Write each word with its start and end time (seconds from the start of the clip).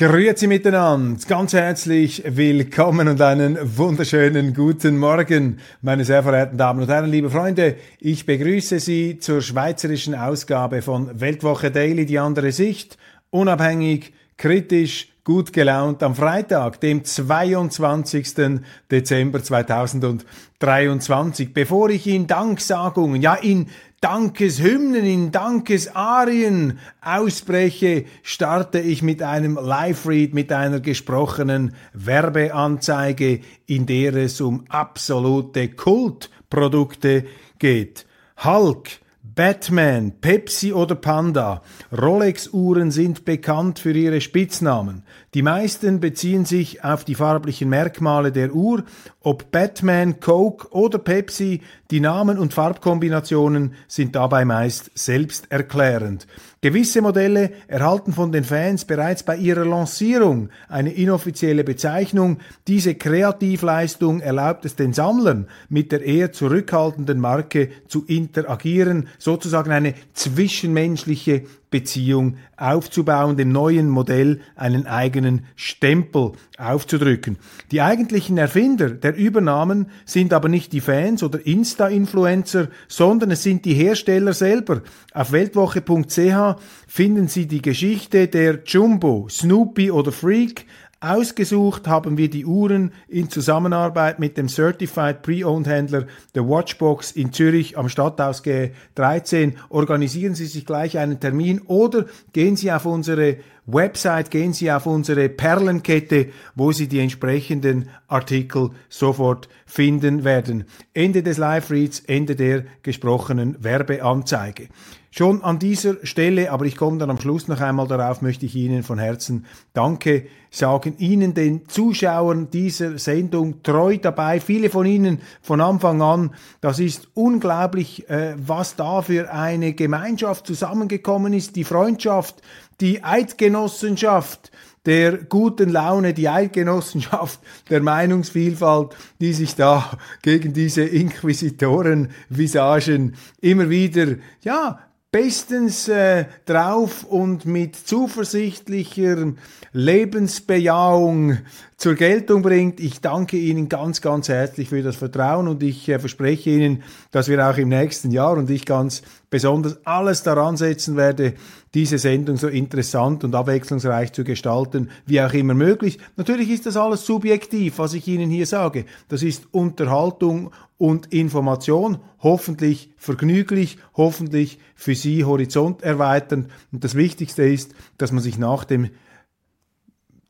Grüezi 0.00 0.46
miteinander, 0.46 1.20
ganz 1.28 1.52
herzlich 1.52 2.22
willkommen 2.26 3.06
und 3.06 3.20
einen 3.20 3.58
wunderschönen 3.76 4.54
guten 4.54 4.96
Morgen, 4.96 5.58
meine 5.82 6.06
sehr 6.06 6.22
verehrten 6.22 6.56
Damen 6.56 6.80
und 6.80 6.88
Herren, 6.88 7.10
liebe 7.10 7.28
Freunde. 7.28 7.76
Ich 7.98 8.24
begrüße 8.24 8.80
Sie 8.80 9.18
zur 9.18 9.42
schweizerischen 9.42 10.14
Ausgabe 10.14 10.80
von 10.80 11.20
Weltwoche 11.20 11.70
Daily, 11.70 12.06
die 12.06 12.18
andere 12.18 12.50
Sicht, 12.50 12.96
unabhängig, 13.28 14.14
kritisch, 14.38 15.08
gut 15.22 15.52
gelaunt 15.52 16.02
am 16.02 16.14
Freitag, 16.14 16.80
dem 16.80 17.04
22. 17.04 18.62
Dezember 18.90 19.42
2023. 19.42 21.52
Bevor 21.52 21.90
ich 21.90 22.06
in 22.06 22.26
Danksagungen, 22.26 23.20
ja 23.20 23.34
in 23.34 23.66
Dankeshymnen, 24.00 25.04
in 25.04 25.30
Dankesarien 25.30 26.78
ausbreche, 27.02 28.06
starte 28.22 28.80
ich 28.80 29.02
mit 29.02 29.22
einem 29.22 29.56
Live-Read, 29.56 30.32
mit 30.32 30.50
einer 30.52 30.80
gesprochenen 30.80 31.74
Werbeanzeige, 31.92 33.40
in 33.66 33.84
der 33.84 34.14
es 34.14 34.40
um 34.40 34.64
absolute 34.70 35.68
Kultprodukte 35.68 37.26
geht. 37.58 38.06
Hulk, 38.42 38.99
Batman, 39.34 40.12
Pepsi 40.20 40.72
oder 40.72 40.96
Panda. 40.96 41.62
Rolex-Uhren 41.96 42.90
sind 42.90 43.24
bekannt 43.24 43.78
für 43.78 43.92
ihre 43.92 44.20
Spitznamen. 44.20 45.04
Die 45.34 45.42
meisten 45.42 46.00
beziehen 46.00 46.44
sich 46.44 46.82
auf 46.82 47.04
die 47.04 47.14
farblichen 47.14 47.68
Merkmale 47.68 48.32
der 48.32 48.52
Uhr. 48.52 48.82
Ob 49.20 49.52
Batman, 49.52 50.18
Coke 50.18 50.72
oder 50.72 50.98
Pepsi, 50.98 51.62
die 51.92 52.00
Namen 52.00 52.38
und 52.38 52.54
Farbkombinationen 52.54 53.74
sind 53.86 54.16
dabei 54.16 54.44
meist 54.44 54.90
selbsterklärend. 54.94 56.26
Gewisse 56.62 57.00
Modelle 57.00 57.52
erhalten 57.68 58.12
von 58.12 58.32
den 58.32 58.44
Fans 58.44 58.84
bereits 58.84 59.22
bei 59.22 59.34
ihrer 59.34 59.64
Lancierung 59.64 60.50
eine 60.68 60.92
inoffizielle 60.92 61.64
Bezeichnung. 61.64 62.36
Diese 62.68 62.96
Kreativleistung 62.96 64.20
erlaubt 64.20 64.66
es 64.66 64.76
den 64.76 64.92
Sammlern, 64.92 65.48
mit 65.70 65.90
der 65.90 66.04
eher 66.04 66.32
zurückhaltenden 66.32 67.18
Marke 67.18 67.70
zu 67.88 68.04
interagieren, 68.04 69.08
sozusagen 69.18 69.72
eine 69.72 69.94
zwischenmenschliche 70.12 71.44
Beziehung 71.70 72.36
aufzubauen, 72.56 73.36
dem 73.36 73.52
neuen 73.52 73.88
Modell 73.88 74.40
einen 74.56 74.86
eigenen 74.86 75.46
Stempel 75.54 76.32
aufzudrücken. 76.58 77.38
Die 77.70 77.80
eigentlichen 77.80 78.36
Erfinder 78.38 78.90
der 78.90 79.16
Übernahmen 79.16 79.86
sind 80.04 80.32
aber 80.32 80.48
nicht 80.48 80.72
die 80.72 80.80
Fans 80.80 81.22
oder 81.22 81.44
Insta-Influencer, 81.46 82.68
sondern 82.88 83.30
es 83.30 83.44
sind 83.44 83.64
die 83.64 83.74
Hersteller 83.74 84.34
selber. 84.34 84.82
Auf 85.14 85.32
weltwoche.ch 85.32 86.49
finden 86.86 87.28
Sie 87.28 87.46
die 87.46 87.62
Geschichte 87.62 88.28
der 88.28 88.60
Jumbo, 88.64 89.28
Snoopy 89.28 89.90
oder 89.90 90.12
Freak, 90.12 90.66
Ausgesucht 91.02 91.88
haben 91.88 92.18
wir 92.18 92.28
die 92.28 92.44
Uhren 92.44 92.92
in 93.08 93.30
Zusammenarbeit 93.30 94.18
mit 94.18 94.36
dem 94.36 94.48
Certified 94.48 95.22
Pre-Owned 95.22 95.66
Händler 95.66 96.06
der 96.34 96.46
Watchbox 96.46 97.12
in 97.12 97.32
Zürich 97.32 97.78
am 97.78 97.88
Stadthaus 97.88 98.44
G13. 98.44 99.54
Organisieren 99.70 100.34
Sie 100.34 100.44
sich 100.44 100.66
gleich 100.66 100.98
einen 100.98 101.18
Termin 101.18 101.62
oder 101.62 102.04
gehen 102.34 102.56
Sie 102.56 102.70
auf 102.70 102.84
unsere 102.84 103.38
Website, 103.72 104.30
gehen 104.30 104.52
Sie 104.52 104.70
auf 104.70 104.86
unsere 104.86 105.28
Perlenkette, 105.28 106.30
wo 106.54 106.72
Sie 106.72 106.88
die 106.88 107.00
entsprechenden 107.00 107.88
Artikel 108.08 108.70
sofort 108.88 109.48
finden 109.66 110.24
werden. 110.24 110.64
Ende 110.94 111.22
des 111.22 111.38
Live-Reads, 111.38 112.00
Ende 112.00 112.36
der 112.36 112.64
gesprochenen 112.82 113.62
Werbeanzeige. 113.62 114.68
Schon 115.12 115.42
an 115.42 115.58
dieser 115.58 115.96
Stelle, 116.04 116.52
aber 116.52 116.66
ich 116.66 116.76
komme 116.76 116.98
dann 116.98 117.10
am 117.10 117.18
Schluss 117.18 117.48
noch 117.48 117.60
einmal 117.60 117.88
darauf, 117.88 118.22
möchte 118.22 118.46
ich 118.46 118.54
Ihnen 118.54 118.84
von 118.84 119.00
Herzen 119.00 119.44
Danke 119.72 120.26
sagen. 120.50 120.94
Ihnen, 120.98 121.34
den 121.34 121.66
Zuschauern 121.68 122.48
dieser 122.50 122.96
Sendung, 122.96 123.60
treu 123.64 123.98
dabei. 123.98 124.38
Viele 124.38 124.70
von 124.70 124.86
Ihnen 124.86 125.20
von 125.42 125.60
Anfang 125.60 126.00
an. 126.00 126.30
Das 126.60 126.78
ist 126.78 127.08
unglaublich, 127.14 128.08
äh, 128.08 128.34
was 128.36 128.76
da 128.76 129.02
für 129.02 129.32
eine 129.32 129.72
Gemeinschaft 129.72 130.46
zusammengekommen 130.46 131.32
ist. 131.32 131.56
Die 131.56 131.64
Freundschaft, 131.64 132.40
die 132.80 133.04
Eidgenossenschaft 133.04 134.50
der 134.86 135.18
guten 135.18 135.68
Laune, 135.70 136.14
die 136.14 136.28
Eidgenossenschaft 136.28 137.40
der 137.68 137.82
Meinungsvielfalt, 137.82 138.96
die 139.20 139.32
sich 139.32 139.54
da 139.54 139.98
gegen 140.22 140.52
diese 140.52 140.82
Inquisitoren-Visagen 140.82 143.14
immer 143.40 143.68
wieder, 143.68 144.16
ja, 144.42 144.80
bestens 145.12 145.88
äh, 145.88 146.26
drauf 146.46 147.04
und 147.04 147.44
mit 147.44 147.76
zuversichtlicher 147.76 149.32
Lebensbejahung 149.72 151.38
zur 151.80 151.94
Geltung 151.94 152.42
bringt. 152.42 152.78
Ich 152.78 153.00
danke 153.00 153.38
Ihnen 153.38 153.70
ganz, 153.70 154.02
ganz 154.02 154.28
herzlich 154.28 154.68
für 154.68 154.82
das 154.82 154.96
Vertrauen 154.96 155.48
und 155.48 155.62
ich 155.62 155.88
äh, 155.88 155.98
verspreche 155.98 156.50
Ihnen, 156.50 156.82
dass 157.10 157.28
wir 157.28 157.48
auch 157.48 157.56
im 157.56 157.70
nächsten 157.70 158.10
Jahr 158.10 158.36
und 158.36 158.50
ich 158.50 158.66
ganz 158.66 159.00
besonders 159.30 159.78
alles 159.86 160.22
daran 160.22 160.58
setzen 160.58 160.98
werde, 160.98 161.32
diese 161.72 161.96
Sendung 161.96 162.36
so 162.36 162.48
interessant 162.48 163.24
und 163.24 163.34
abwechslungsreich 163.34 164.12
zu 164.12 164.24
gestalten, 164.24 164.90
wie 165.06 165.22
auch 165.22 165.32
immer 165.32 165.54
möglich. 165.54 165.98
Natürlich 166.18 166.50
ist 166.50 166.66
das 166.66 166.76
alles 166.76 167.06
subjektiv, 167.06 167.78
was 167.78 167.94
ich 167.94 168.06
Ihnen 168.08 168.28
hier 168.28 168.44
sage. 168.44 168.84
Das 169.08 169.22
ist 169.22 169.44
Unterhaltung 169.50 170.50
und 170.76 171.14
Information, 171.14 171.96
hoffentlich 172.18 172.90
vergnüglich, 172.98 173.78
hoffentlich 173.96 174.58
für 174.74 174.94
Sie 174.94 175.24
horizont 175.24 175.80
erweiternd. 175.80 176.50
Und 176.72 176.84
das 176.84 176.94
Wichtigste 176.94 177.44
ist, 177.44 177.72
dass 177.96 178.12
man 178.12 178.22
sich 178.22 178.36
nach 178.36 178.64
dem 178.64 178.90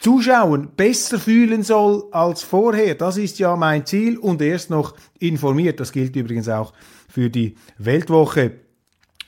Zuschauen 0.01 0.71
besser 0.77 1.19
fühlen 1.19 1.63
soll 1.63 2.05
als 2.11 2.43
vorher. 2.43 2.95
Das 2.95 3.19
ist 3.19 3.39
ja 3.39 3.55
mein 3.55 3.85
Ziel 3.85 4.17
und 4.17 4.41
erst 4.41 4.71
noch 4.71 4.95
informiert. 5.19 5.79
Das 5.79 5.93
gilt 5.93 6.17
übrigens 6.17 6.49
auch 6.49 6.73
für 7.07 7.29
die 7.29 7.55
Weltwoche, 7.77 8.53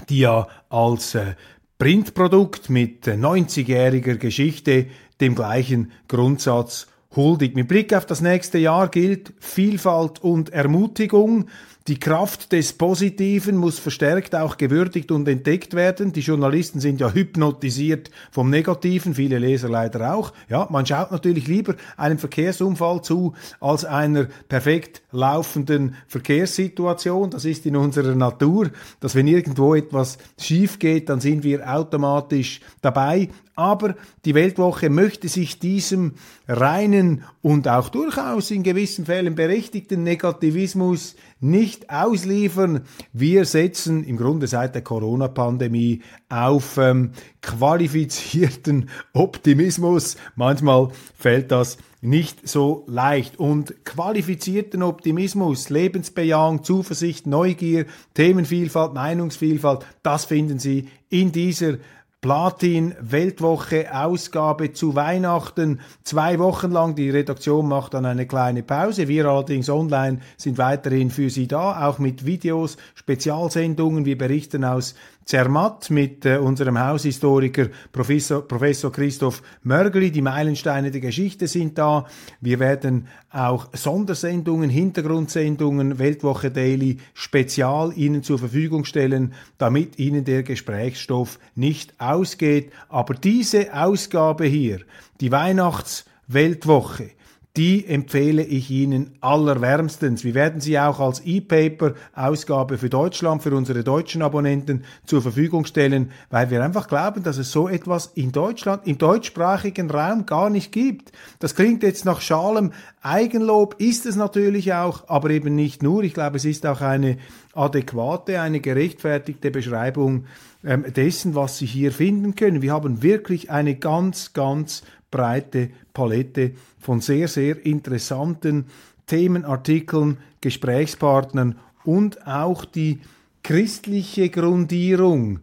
die 0.09 0.21
ja 0.21 0.49
als 0.71 1.15
äh, 1.15 1.35
Printprodukt 1.77 2.71
mit 2.71 3.07
90-jähriger 3.07 4.15
äh, 4.15 4.17
Geschichte 4.17 4.87
dem 5.21 5.35
gleichen 5.35 5.93
Grundsatz 6.09 6.87
huldigt. 7.15 7.55
Mit 7.55 7.69
Blick 7.69 7.93
auf 7.93 8.07
das 8.07 8.23
nächste 8.23 8.57
Jahr 8.57 8.89
gilt 8.89 9.35
Vielfalt 9.41 10.21
und 10.21 10.51
Ermutigung. 10.51 11.49
Die 11.89 11.99
Kraft 11.99 12.53
des 12.53 12.75
Positiven 12.75 13.57
muss 13.57 13.81
verstärkt 13.81 14.37
auch 14.37 14.57
gewürdigt 14.57 15.11
und 15.11 15.27
entdeckt 15.27 15.75
werden. 15.75 16.13
Die 16.13 16.21
Journalisten 16.21 16.79
sind 16.79 17.01
ja 17.01 17.13
hypnotisiert 17.13 18.09
vom 18.31 18.51
Negativen, 18.51 19.15
viele 19.15 19.39
Leser 19.41 19.69
leider 19.69 20.15
auch. 20.15 20.33
Ja, 20.49 20.69
man 20.71 20.87
schaut 20.87 21.11
natürlich 21.11 21.49
lieber 21.49 21.75
einem 21.97 22.19
Verkehrsunfall 22.19 23.03
zu 23.03 23.35
als 23.59 23.85
einer 23.85 24.29
perfekt 24.49 25.03
laufenden 25.11 25.97
Verkehrssituation. 26.07 27.31
Das 27.31 27.45
ist 27.45 27.67
in 27.67 27.75
unserer 27.75 28.15
Natur, 28.15 28.71
dass 29.01 29.17
wenn 29.17 29.27
irgendwo 29.27 29.75
etwas 29.75 30.19
schief 30.39 30.79
geht, 30.79 31.09
dann 31.09 31.21
sind 31.21 31.43
wir 31.43 31.69
automatisch 31.69 32.61
dabei. 32.81 33.29
Aber 33.55 33.97
die 34.25 34.35
Weltwoche 34.35 34.89
möchte 34.89 35.29
sich 35.29 35.59
diesem 35.59 36.15
reinen 36.49 37.25
und 37.43 37.69
auch 37.69 37.91
durchaus 37.91 38.51
in 38.51 38.63
gewissen 38.63 39.05
Fällen 39.05 39.35
berechtigten 39.35 40.03
Negativismus 40.05 41.17
nicht 41.43 41.91
ausliefern. 41.91 42.83
Wir 43.13 43.45
setzen 43.45 44.05
im 44.05 44.17
Grunde 44.17 44.47
seit 44.47 44.75
der 44.75 44.83
Corona-Pandemie 44.83 46.03
auf 46.29 46.79
ähm, 46.79 47.11
qualifizierten 47.43 48.89
Optimismus. 49.13 50.17
Manchmal 50.37 50.89
fällt 51.19 51.51
das 51.51 51.79
nicht 52.01 52.49
so 52.49 52.85
leicht. 52.87 53.39
Und 53.39 53.85
qualifizierten 53.85 54.83
Optimismus, 54.83 55.69
Lebensbejahung, 55.69 56.65
Zuversicht, 56.65 57.27
Neugier, 57.27 57.87
Themenvielfalt, 58.15 58.95
Meinungsvielfalt, 58.95 59.87
das 60.03 60.25
finden 60.25 60.59
Sie 60.59 60.89
in 61.09 61.33
dieser 61.33 61.79
Platin 62.23 62.95
Weltwoche 63.01 63.93
Ausgabe 63.93 64.73
zu 64.73 64.95
Weihnachten. 64.95 65.81
Zwei 66.05 66.39
Wochen 66.39 66.71
lang. 66.71 66.95
Die 66.95 67.11
Redaktion 67.11 67.67
macht 67.67 67.95
dann 67.95 68.07
eine 68.07 68.29
kleine 68.29 68.63
Pause. 68.63 69.09
Wir 69.09 69.27
allerdings 69.27 69.69
online 69.69 70.21
sind 70.37 70.57
weiterhin 70.57 71.11
für 71.11 71.31
Sie 71.31 71.49
da, 71.49 71.85
auch 71.89 71.99
mit 71.99 72.25
Videos, 72.25 72.77
Spezialsendungen. 72.95 74.05
Wir 74.05 74.17
berichten 74.17 74.65
aus 74.65 74.95
Zermatt 75.25 75.91
mit 75.91 76.27
äh, 76.27 76.37
unserem 76.37 76.79
Haushistoriker 76.79 77.69
Professor, 77.93 78.47
Professor 78.47 78.91
Christoph 78.91 79.43
Mörgli. 79.63 80.11
Die 80.11 80.23
Meilensteine 80.23 80.91
der 80.91 81.01
Geschichte 81.01 81.47
sind 81.47 81.79
da. 81.79 82.07
Wir 82.41 82.59
werden 82.59 83.07
auch 83.31 83.69
Sondersendungen, 83.73 84.69
Hintergrundsendungen, 84.69 85.99
Weltwoche 85.99 86.51
Daily 86.51 86.99
Spezial 87.15 87.93
Ihnen 87.97 88.23
zur 88.23 88.39
Verfügung 88.39 88.85
stellen, 88.85 89.33
damit 89.59 89.99
Ihnen 89.99 90.25
der 90.25 90.43
Gesprächsstoff 90.43 91.39
nicht 91.55 91.95
ausgeht. 92.13 92.73
Aber 92.89 93.15
diese 93.15 93.73
Ausgabe 93.75 94.45
hier, 94.47 94.81
die 95.21 95.33
Weihnachtsweltwoche, 95.33 97.11
die 97.59 97.87
empfehle 97.87 98.43
ich 98.43 98.71
Ihnen 98.71 99.11
allerwärmstens. 99.21 100.25
Wir 100.25 100.33
werden 100.33 100.63
sie 100.63 100.79
auch 100.79 101.01
als 101.01 101.21
E-Paper-Ausgabe 101.21 102.79
für 102.79 102.89
Deutschland, 102.89 103.43
für 103.43 103.55
unsere 103.55 103.85
deutschen 103.85 104.23
Abonnenten 104.23 104.85
zur 105.05 105.21
Verfügung 105.21 105.67
stellen, 105.67 106.13
weil 106.31 106.49
wir 106.49 106.65
einfach 106.65 106.89
glauben, 106.89 107.23
dass 107.23 107.37
es 107.37 107.53
so 107.53 107.69
etwas 107.69 108.13
in 108.15 108.33
Deutschland, 108.33 108.87
im 108.87 108.97
deutschsprachigen 108.97 109.91
Raum 109.91 110.25
gar 110.25 110.49
nicht 110.49 110.73
gibt. 110.73 111.13
Das 111.41 111.55
klingt 111.55 111.83
jetzt 111.83 112.07
nach 112.07 112.23
schalem 112.23 112.73
Eigenlob, 113.03 113.75
ist 113.79 114.07
es 114.07 114.17
natürlich 114.17 114.73
auch, 114.73 115.09
aber 115.09 115.29
eben 115.29 115.55
nicht 115.55 115.83
nur. 115.83 116.05
Ich 116.05 116.15
glaube, 116.15 116.39
es 116.39 116.47
ist 116.47 116.65
auch 116.65 116.81
eine 116.81 117.19
adäquate, 117.53 118.41
eine 118.41 118.61
gerechtfertigte 118.61 119.51
Beschreibung 119.51 120.25
ähm, 120.65 120.87
dessen, 120.97 121.35
was 121.35 121.59
Sie 121.59 121.67
hier 121.67 121.93
finden 121.93 122.35
können. 122.35 122.63
Wir 122.63 122.73
haben 122.73 123.03
wirklich 123.03 123.51
eine 123.51 123.75
ganz, 123.75 124.33
ganz 124.33 124.83
breite 125.13 125.71
Palette 125.95 126.55
von 126.81 127.01
sehr, 127.01 127.29
sehr 127.29 127.65
interessanten 127.65 128.67
Themenartikeln, 129.07 130.19
Gesprächspartnern 130.41 131.61
und 131.85 132.27
auch 132.27 132.65
die 132.65 132.99
christliche 133.45 134.29
Grundierung, 134.29 135.39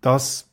das 0.00 0.48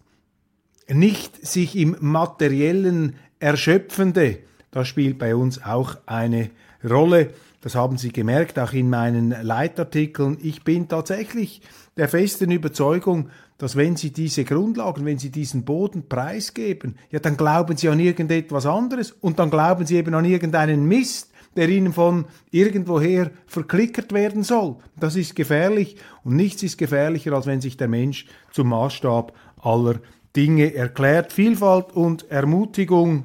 nicht 0.89 1.45
sich 1.45 1.77
im 1.77 1.95
materiellen 2.00 3.15
Erschöpfende, 3.39 4.39
das 4.71 4.89
spielt 4.89 5.18
bei 5.18 5.35
uns 5.35 5.63
auch 5.63 5.97
eine 6.06 6.50
Rolle. 6.83 7.29
Das 7.61 7.75
haben 7.75 7.97
Sie 7.97 8.11
gemerkt, 8.11 8.59
auch 8.59 8.73
in 8.73 8.89
meinen 8.89 9.29
Leitartikeln. 9.41 10.38
Ich 10.41 10.63
bin 10.63 10.89
tatsächlich 10.89 11.61
der 11.95 12.09
festen 12.09 12.51
Überzeugung, 12.51 13.29
dass 13.57 13.75
wenn 13.75 13.96
Sie 13.96 14.12
diese 14.12 14.44
Grundlagen, 14.44 15.06
wenn 15.06 15.18
Sie 15.18 15.30
diesen 15.30 15.63
Boden 15.63 16.07
preisgeben, 16.10 16.98
ja, 17.10 17.19
dann 17.19 17.38
glauben 17.38 17.78
Sie 17.78 17.90
an 17.90 18.00
irgendetwas 18.00 18.66
anderes 18.66 19.12
und 19.22 19.40
dann 19.40 19.50
glauben 19.50 19.86
Sie 19.86 19.96
eben 19.96 20.13
an 20.13 20.25
irgendeinen 20.25 20.86
Mist, 20.86 21.31
der 21.56 21.69
Ihnen 21.69 21.94
von 21.94 22.25
irgendwoher 22.52 23.31
verklickert 23.48 24.12
werden 24.12 24.44
soll. 24.44 24.75
Das 25.00 25.16
ist 25.16 25.36
gefährlich 25.36 25.96
und 26.24 26.36
nichts 26.36 26.63
ist 26.63 26.78
gefährlicher, 26.78 27.31
als 27.34 27.46
wenn 27.46 27.62
sich 27.62 27.78
der 27.78 27.88
Mensch 27.88 28.25
zum 28.52 28.69
Maßstab 28.69 29.34
aller 29.62 29.96
Dinge 30.36 30.74
erklärt. 30.74 31.31
Vielfalt 31.31 31.94
und 31.94 32.30
Ermutigung, 32.30 33.24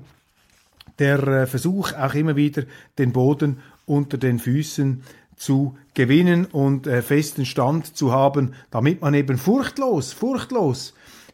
der 1.01 1.27
äh, 1.27 1.47
Versuch 1.47 1.93
auch 1.95 2.15
immer 2.15 2.37
wieder 2.37 2.65
den 2.99 3.13
Boden 3.13 3.59
unter 3.87 4.17
den 4.17 4.39
Füßen 4.39 5.03
zu 5.41 5.77
gewinnen 5.95 6.45
und 6.45 6.87
äh, 6.87 7.01
festen 7.01 7.47
Stand 7.47 7.97
zu 7.97 8.13
haben, 8.13 8.53
damit 8.71 9.01
man 9.01 9.15
eben 9.15 9.39
furchtlos, 9.39 10.13
furchtlos 10.13 10.93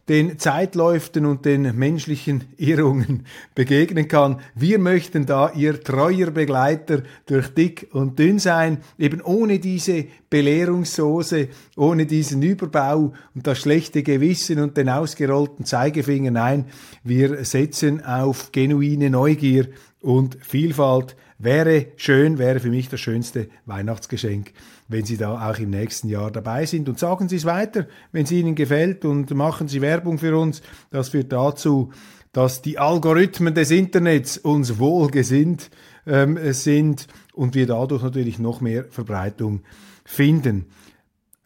den 0.09 0.39
Zeitläuften 0.39 1.27
und 1.27 1.45
den 1.45 1.77
menschlichen 1.77 2.45
Irrungen 2.57 3.27
begegnen 3.57 4.07
kann. 4.07 4.41
Wir 4.55 4.79
möchten 4.79 5.27
da 5.27 5.51
Ihr 5.53 5.83
treuer 5.83 6.31
Begleiter 6.31 7.03
durch 7.27 7.49
dick 7.49 7.89
und 7.93 8.19
dünn 8.19 8.39
sein, 8.39 8.79
eben 8.97 9.21
ohne 9.21 9.59
diese 9.59 10.05
Belehrungssoße, 10.31 11.49
ohne 11.77 12.07
diesen 12.07 12.43
Überbau 12.43 13.13
und 13.35 13.47
das 13.47 13.59
schlechte 13.59 14.05
Gewissen 14.05 14.61
und 14.61 14.77
den 14.77 14.89
ausgerollten 14.89 15.65
Zeigefinger. 15.65 16.31
Nein, 16.31 16.67
wir 17.03 17.45
setzen 17.45 18.05
auf 18.05 18.53
genuine 18.53 19.11
Neugier 19.11 19.67
und 20.07 20.39
Vielfalt 20.41 21.17
Wäre 21.39 21.89
schön, 21.97 22.39
wäre 22.39 22.61
für 22.61 22.71
mich 22.71 22.89
das 22.89 23.01
schönste 23.01 23.49
Weihnachtsgeschenk, 23.67 24.53
wenn 24.89 25.05
Sie 25.05 25.19
da 25.19 25.51
auch 25.51 25.59
im 25.59 25.69
nächsten 25.69 26.09
Jahr 26.09 26.31
dabei 26.31 26.65
sind. 26.65 26.89
Und 26.89 26.99
sagen 26.99 27.29
Sie 27.29 27.37
es 27.37 27.45
weiter, 27.45 27.87
wenn 28.11 28.25
es 28.25 28.33
Ihnen 28.33 28.55
gefällt 28.55 29.05
und 29.05 29.35
machen 29.35 29.69
Sie 29.69 29.83
Werbung 29.83 30.19
für 30.19 30.37
uns. 30.39 30.63
Das 30.91 31.11
führt 31.11 31.33
dazu, 31.33 31.93
dass 32.33 32.63
die 32.63 32.79
Algorithmen 32.79 33.55
des 33.55 33.71
Internets 33.71 34.39
uns 34.39 34.79
wohlgesinnt 34.79 35.71
ähm, 36.07 36.39
sind 36.55 37.07
und 37.35 37.55
wir 37.55 37.67
dadurch 37.67 38.03
natürlich 38.03 38.39
noch 38.39 38.63
mehr 38.63 38.87
Verbreitung 38.89 39.61
finden. 40.07 40.67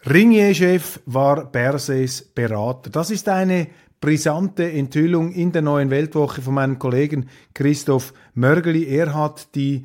Ringier-Chef 0.09 1.01
war 1.05 1.47
Berses 1.51 2.23
Berater. 2.23 2.91
Das 2.91 3.11
ist 3.11 3.29
eine 3.29 3.67
brisante 4.01 4.71
Enthüllung 4.73 5.33
in 5.33 5.53
der 5.53 5.63
neuen 5.63 5.91
Weltwoche 5.91 6.41
von 6.43 6.55
meinem 6.55 6.79
Kollegen 6.79 7.29
Christoph 7.55 8.15
Mörgeli. 8.35 8.85
Er 8.87 9.15
hat 9.15 9.55
die 9.55 9.85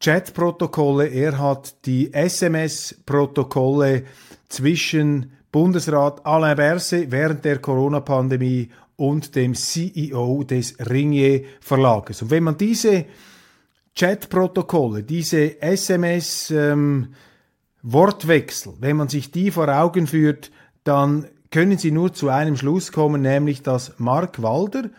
Chatprotokolle, 0.00 1.08
er 1.08 1.38
hat 1.38 1.84
die 1.84 2.14
SMS-Protokolle 2.14 4.04
zwischen 4.48 5.32
Bundesrat 5.52 6.24
Alain 6.24 6.56
Berset 6.56 7.10
während 7.10 7.44
der 7.44 7.58
Corona-Pandemie 7.58 8.70
und 8.96 9.34
dem 9.34 9.54
CEO 9.54 10.44
des 10.44 10.76
Ringier 10.78 11.42
Verlages. 11.60 12.22
Und 12.22 12.30
wenn 12.30 12.44
man 12.44 12.56
diese 12.56 13.06
Chatprotokolle, 13.96 15.02
diese 15.02 15.60
SMS 15.60 16.50
ähm, 16.50 17.14
Wortwechsel, 17.82 18.74
wenn 18.80 18.96
man 18.96 19.08
sich 19.08 19.30
die 19.30 19.50
vor 19.50 19.68
Augen 19.68 20.06
führt, 20.06 20.50
dann 20.84 21.26
können 21.50 21.78
Sie 21.78 21.90
nur 21.90 22.12
zu 22.12 22.28
einem 22.28 22.56
Schluss 22.56 22.92
kommen, 22.92 23.22
nämlich 23.22 23.62
dass 23.62 23.94
Mark 23.98 24.42
Walder, 24.42 24.90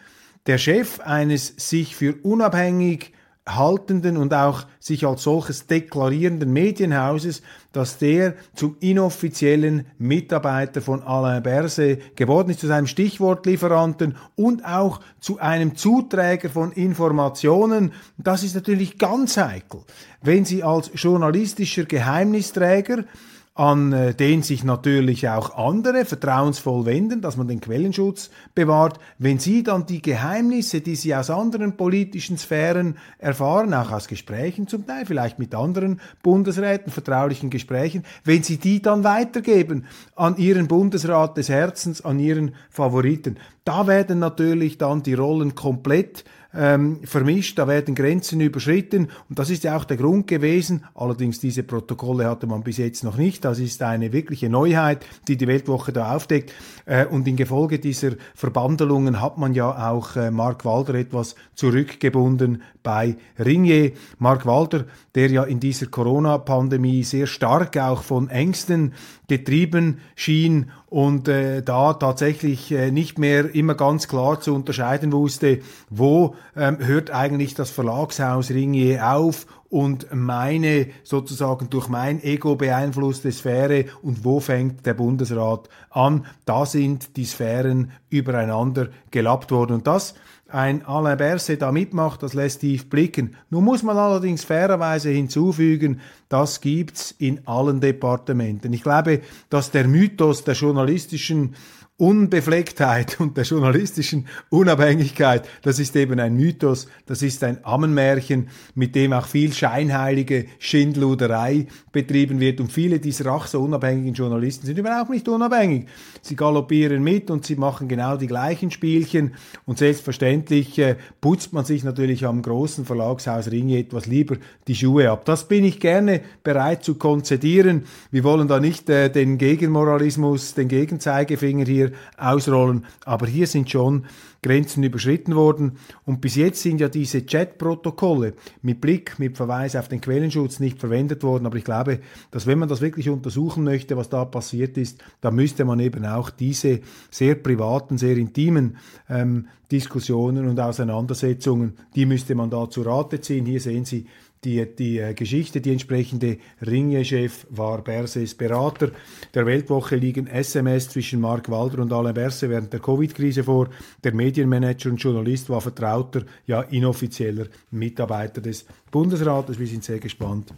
der 0.48 0.58
Chef 0.58 1.00
eines 1.00 1.54
sich 1.58 1.96
für 1.96 2.16
unabhängig 2.24 3.14
haltenden 3.48 4.18
und 4.18 4.34
auch 4.34 4.66
sich 4.80 5.06
als 5.06 5.24
solches 5.24 5.66
deklarierenden 5.66 6.54
Medienhauses, 6.54 7.42
dass 7.72 7.98
der 7.98 8.36
zum 8.54 8.78
inoffiziellen 8.80 9.88
Mitarbeiter 9.98 10.82
von 10.82 11.02
Alain 11.02 11.42
Berset 11.42 12.16
geworden 12.16 12.52
ist, 12.52 12.60
zu 12.60 12.68
seinem 12.68 12.86
Stichwortlieferanten 12.86 14.16
und 14.36 14.64
auch 14.66 15.02
zu 15.20 15.40
einem 15.40 15.76
Zuträger 15.76 16.50
von 16.50 16.72
Informationen. 16.72 17.94
Das 18.18 18.44
ist 18.44 18.56
natürlich 18.56 19.00
ganz 19.00 19.38
heikel, 19.38 19.82
wenn 20.22 20.46
Sie 20.46 20.64
als 20.64 20.92
journalistischer 20.94 21.86
Geheimnisträger 21.86 23.06
an 23.54 23.92
äh, 23.92 24.14
den 24.14 24.44
sich 24.44 24.64
natürlich 24.64 25.28
auch 25.28 25.58
andere 25.58 26.06
vertrauensvoll 26.06 26.86
wenden, 26.86 27.22
dass 27.22 27.36
man 27.36 27.50
den 27.50 27.60
Quellenschutz 27.60 28.30
bewahrt. 28.56 28.98
Wenn 29.18 29.40
Sie 29.40 29.62
dann 29.62 29.86
die 29.86 30.02
Geheimnisse, 30.02 30.80
die 30.80 30.96
Sie 30.96 31.14
aus 31.14 31.30
anderen 31.30 31.76
politischen 31.76 32.38
Sphären 32.38 32.98
erfahren, 33.18 33.74
auch 33.74 33.92
aus 33.92 34.08
Gesprächen 34.08 34.68
zum 34.68 34.88
Teil, 34.88 35.06
vielleicht 35.06 35.38
mit 35.38 35.54
anderen 35.54 36.00
Bundesräten, 36.24 36.94
vertraulichen 36.94 37.50
Gesprächen, 37.50 38.04
wenn 38.24 38.42
Sie 38.42 38.58
die 38.58 38.82
dann 38.82 39.04
weitergeben 39.04 39.86
an 40.16 40.38
Ihren 40.38 40.70
Bundesrat 40.70 41.36
des 41.36 41.50
Herzens, 41.50 42.06
an 42.06 42.20
Ihren 42.20 42.56
Favoriten, 42.70 43.38
da 43.64 43.88
werden 43.88 44.20
natürlich 44.20 44.78
dann 44.78 45.04
die 45.04 45.14
Rollen 45.14 45.56
komplett 45.56 46.24
ähm, 46.54 47.00
vermischt, 47.04 47.58
da 47.58 47.68
werden 47.68 47.96
Grenzen 47.96 48.42
überschritten 48.42 49.08
und 49.30 49.40
das 49.40 49.50
ist 49.50 49.64
ja 49.64 49.78
auch 49.78 49.86
der 49.86 49.98
Grund 49.98 50.28
gewesen. 50.28 50.84
Allerdings 50.96 51.40
diese 51.40 51.64
Protokolle 51.64 52.26
hatte 52.30 52.48
man 52.48 52.64
bis 52.64 52.78
jetzt 52.78 53.04
noch 53.04 53.18
nicht. 53.18 53.46
Das 53.46 53.60
ist 53.60 53.82
eine 53.82 54.12
wirkliche 54.12 54.50
Neuheit, 54.50 55.06
die 55.28 55.38
die 55.38 55.48
Weltwoche 55.48 55.94
da 55.94 56.14
aufdeckt. 56.16 56.54
Äh, 56.86 57.06
und 57.06 57.28
in 57.28 57.38
Gefolge 57.38 57.80
dieser 57.80 58.12
Verbandelungen 58.36 59.22
hat 59.22 59.38
man 59.38 59.54
ja 59.54 59.92
auch 59.92 60.16
äh, 60.16 60.32
Mark 60.32 60.66
Walder 60.66 60.96
etwas 60.96 61.36
zurückgebunden 61.56 62.62
bei 62.84 63.16
Ringier. 63.40 63.92
Mark 64.18 64.46
Walder, 64.46 64.86
der 65.16 65.30
ja 65.30 65.44
in 65.44 65.60
dieser 65.60 65.88
Corona-Pandemie 65.88 67.04
sehr 67.04 67.28
stark 67.28 67.78
auch 67.78 68.04
von 68.04 68.30
Ängsten 68.30 68.94
getrieben 69.28 70.00
schien 70.16 70.72
und 70.88 71.30
äh, 71.30 71.62
da 71.62 71.94
tatsächlich 71.94 72.72
äh, 72.72 72.92
nicht 72.92 73.18
mehr 73.18 73.51
immer 73.56 73.76
ganz 73.76 74.08
klar 74.08 74.40
zu 74.42 74.54
unterscheiden 74.54 75.12
wusste, 75.12 75.60
wo 75.90 76.36
ähm, 76.56 76.78
hört 76.80 77.12
eigentlich 77.12 77.54
das 77.54 77.72
Verlagshaus 77.72 78.50
Ringier 78.50 79.14
auf 79.14 79.46
und 79.70 80.08
meine 80.14 80.88
sozusagen 81.04 81.70
durch 81.70 81.88
mein 81.88 82.22
Ego 82.22 82.56
beeinflusste 82.56 83.32
Sphäre 83.32 83.86
und 84.02 84.26
wo 84.26 84.40
fängt 84.40 84.86
der 84.86 84.94
Bundesrat 84.94 85.70
an. 85.90 86.26
Da 86.46 86.66
sind 86.66 87.16
die 87.16 87.26
Sphären 87.26 87.92
übereinander 88.10 88.90
gelappt 89.12 89.52
worden 89.52 89.74
und 89.74 89.88
das 89.88 90.14
ein 90.54 90.86
Alain 90.86 91.18
Berset 91.18 91.62
da 91.62 91.72
mitmacht, 91.72 92.24
das 92.24 92.34
lässt 92.34 92.62
tief 92.62 92.90
blicken. 92.90 93.36
Nun 93.50 93.64
muss 93.64 93.84
man 93.84 93.98
allerdings 93.98 94.44
fairerweise 94.44 95.10
hinzufügen, 95.10 96.02
das 96.30 96.62
gibt's 96.62 97.16
in 97.18 97.48
allen 97.48 97.80
Departementen. 97.80 98.74
Ich 98.74 98.84
glaube, 98.84 99.22
dass 99.50 99.72
der 99.72 99.88
Mythos 99.88 100.44
der 100.44 100.56
journalistischen 100.56 101.56
Unbeflecktheit 101.98 103.18
und 103.20 103.38
der 103.38 103.44
journalistischen 103.44 104.26
Unabhängigkeit, 104.50 105.48
das 105.62 105.78
ist 105.78 105.96
eben 105.96 106.20
ein 106.20 106.36
Mythos, 106.36 106.88
das 107.06 107.22
ist 107.22 107.44
ein 107.44 107.64
Ammenmärchen, 107.64 108.50
mit 108.74 108.96
dem 108.96 109.14
auch 109.14 109.28
viel 109.28 109.54
scheinheilige 109.54 110.48
Schindluderei 110.58 111.68
betrieben 111.92 112.40
wird. 112.40 112.60
Und 112.60 112.72
viele 112.72 113.00
dieser 113.00 113.28
ach 113.28 113.46
so 113.46 113.62
unabhängigen 113.62 114.16
Journalisten 114.16 114.66
sind 114.66 114.80
überhaupt 114.80 115.12
nicht 115.12 115.28
unabhängig. 115.28 115.86
Sie 116.24 116.36
galoppieren 116.36 117.04
mit 117.04 117.30
und 117.30 117.46
sie 117.46 117.56
machen 117.56 117.88
genau 117.88 118.18
die 118.18 118.28
gleichen 118.28 118.72
Spielchen. 118.72 119.36
Und 119.66 119.78
selbstverständlich 119.78 120.80
äh, 120.80 120.96
putzt 121.22 121.54
man 121.54 121.66
sich 121.66 121.84
natürlich 121.84 122.26
am 122.26 122.42
großen 122.42 122.86
Verlagshaus 122.86 123.52
Ringe 123.52 123.78
etwas 123.78 124.08
lieber 124.08 124.38
die 124.68 124.76
Schuhe 124.76 125.12
ab. 125.12 125.26
Das 125.26 125.48
bin 125.48 125.66
ich 125.66 125.80
gerne 125.80 126.22
bereit 126.44 126.84
zu 126.84 126.96
konzedieren. 126.96 127.84
Wir 128.10 128.24
wollen 128.24 128.48
da 128.48 128.60
nicht 128.60 128.90
äh, 128.90 129.10
den 129.10 129.38
Gegenmoralismus, 129.38 130.56
den 130.56 130.68
Gegenzeigefinger 130.68 131.66
hier 131.66 131.91
ausrollen. 132.18 132.86
Aber 133.06 133.28
hier 133.28 133.48
sind 133.48 133.70
schon 133.70 134.06
Grenzen 134.44 134.84
überschritten 134.84 135.36
worden. 135.36 135.74
Und 136.06 136.22
bis 136.22 136.36
jetzt 136.36 136.62
sind 136.62 136.82
ja 136.82 136.90
diese 136.90 137.26
Chat-Protokolle 137.26 138.34
mit 138.62 138.82
Blick, 138.82 139.20
mit 139.20 139.38
Verweis 139.38 139.76
auf 139.76 139.88
den 139.88 140.02
Quellenschutz 140.02 140.60
nicht 140.60 140.80
verwendet 140.80 141.24
worden. 141.24 141.46
Aber 141.46 141.58
ich 141.58 141.64
glaube, 141.64 142.00
dass 142.32 142.48
wenn 142.48 142.60
man 142.60 142.70
das 142.70 142.82
wirklich 142.82 143.10
untersuchen 143.10 143.64
möchte, 143.64 143.98
was 143.98 144.10
da 144.10 144.26
passiert 144.26 144.78
ist, 144.78 145.04
dann 145.22 145.36
müsste 145.36 145.66
man 145.66 145.80
eben 145.80 146.06
auch 146.06 146.30
diese 146.30 146.82
sehr 147.12 147.36
privaten, 147.36 147.98
sehr 147.98 148.18
intimen 148.18 148.78
ähm, 149.10 149.48
Diskussionen 149.72 150.50
und 150.50 150.60
Auseinandersetzungen, 150.60 151.78
die 151.96 152.06
müsste 152.06 152.36
man 152.36 152.50
da 152.50 152.70
zu 152.70 152.82
Rate 152.82 153.22
ziehen. 153.22 153.46
Hier 153.46 153.62
sehen 153.62 153.86
Sie 153.86 154.06
die, 154.44 154.66
die 154.76 155.00
äh, 155.00 155.14
Geschichte, 155.14 155.62
die 155.62 155.72
entsprechende 155.72 156.38
Ringe-Chef 156.66 157.46
war 157.50 157.84
Berses 157.84 158.34
Berater. 158.34 158.92
Der 159.34 159.46
Weltwoche 159.46 159.96
liegen 159.96 160.28
SMS 160.28 160.90
zwischen 160.90 161.22
Mark 161.22 161.50
Walder 161.50 161.80
und 161.80 161.94
Alain 161.94 162.14
Berse 162.14 162.50
während 162.50 162.74
der 162.74 162.80
Covid-Krise 162.80 163.44
vor. 163.44 163.70
Der 164.04 164.14
Medienmanager 164.14 164.90
und 164.90 164.98
Journalist 164.98 165.50
war 165.50 165.62
vertrauter, 165.62 166.24
ja 166.48 166.62
inoffizieller 166.62 167.48
Mitarbeiter 167.70 168.42
des 168.42 168.66
Bundesrates. 168.90 169.60
Wir 169.60 169.68
sind 169.68 169.84
sehr 169.84 170.00
gespannt, 170.00 170.54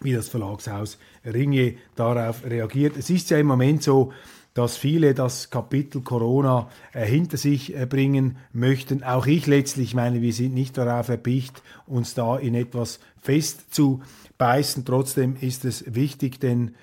wie 0.00 0.14
das 0.14 0.28
Verlagshaus 0.28 0.98
Ringe 1.26 1.74
darauf 1.94 2.44
reagiert. 2.44 2.96
Es 2.96 3.10
ist 3.10 3.28
ja 3.28 3.38
im 3.38 3.46
Moment 3.46 3.82
so, 3.82 4.12
dass 4.54 4.76
viele 4.76 5.14
das 5.14 5.50
Kapitel 5.50 6.02
Corona 6.02 6.68
äh, 6.92 7.06
hinter 7.06 7.36
sich 7.36 7.74
äh, 7.76 7.86
bringen 7.86 8.36
möchten. 8.52 9.02
Auch 9.02 9.26
ich 9.26 9.46
letztlich, 9.46 9.88
ich 9.88 9.94
meine, 9.94 10.20
wir 10.20 10.32
sind 10.32 10.54
nicht 10.54 10.76
darauf 10.76 11.08
erpicht, 11.08 11.62
uns 11.86 12.14
da 12.14 12.36
in 12.36 12.54
etwas 12.54 13.00
festzubeißen. 13.22 14.84
Trotzdem 14.84 15.36
ist 15.40 15.64
es 15.64 15.94
wichtig, 15.94 16.40
denn 16.40 16.74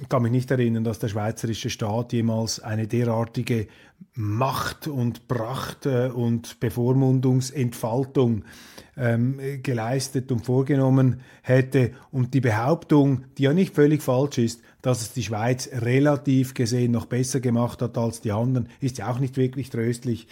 ich 0.00 0.08
kann 0.10 0.22
mich 0.22 0.32
nicht 0.32 0.50
erinnern, 0.50 0.84
dass 0.84 0.98
der 0.98 1.08
schweizerische 1.08 1.70
Staat 1.70 2.12
jemals 2.12 2.60
eine 2.60 2.86
derartige 2.86 3.66
Macht 4.12 4.88
und 4.88 5.26
Pracht 5.26 5.86
äh, 5.86 6.08
und 6.08 6.60
Bevormundungsentfaltung 6.60 8.44
ähm, 8.96 9.40
geleistet 9.62 10.30
und 10.32 10.44
vorgenommen 10.44 11.20
hätte. 11.42 11.92
Und 12.10 12.34
die 12.34 12.42
Behauptung, 12.42 13.24
die 13.38 13.44
ja 13.44 13.54
nicht 13.54 13.74
völlig 13.74 14.02
falsch 14.02 14.36
ist, 14.38 14.60
dass 14.82 15.00
es 15.00 15.12
die 15.12 15.22
Schweiz 15.22 15.70
relativ 15.72 16.52
gesehen 16.52 16.92
noch 16.92 17.06
besser 17.06 17.40
gemacht 17.40 17.80
hat 17.80 17.96
als 17.96 18.20
die 18.20 18.32
anderen, 18.32 18.68
ist 18.80 18.98
ja 18.98 19.10
auch 19.10 19.18
nicht 19.18 19.38
wirklich 19.38 19.70
tröstlich. 19.70 20.28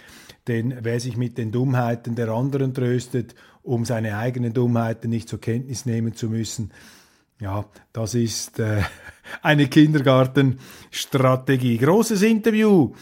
Denn 0.46 0.74
wer 0.82 1.00
sich 1.00 1.16
mit 1.16 1.38
den 1.38 1.52
Dummheiten 1.52 2.16
der 2.16 2.28
anderen 2.28 2.74
tröstet, 2.74 3.34
um 3.62 3.86
seine 3.86 4.18
eigenen 4.18 4.52
Dummheiten 4.52 5.08
nicht 5.08 5.28
zur 5.28 5.40
Kenntnis 5.40 5.86
nehmen 5.86 6.14
zu 6.14 6.28
müssen, 6.28 6.70
ja, 7.40 7.64
das 7.92 8.14
ist 8.14 8.58
äh, 8.58 8.82
eine 9.42 9.68
Kindergartenstrategie. 9.68 11.78
Großes 11.78 12.22
Interview 12.22 12.92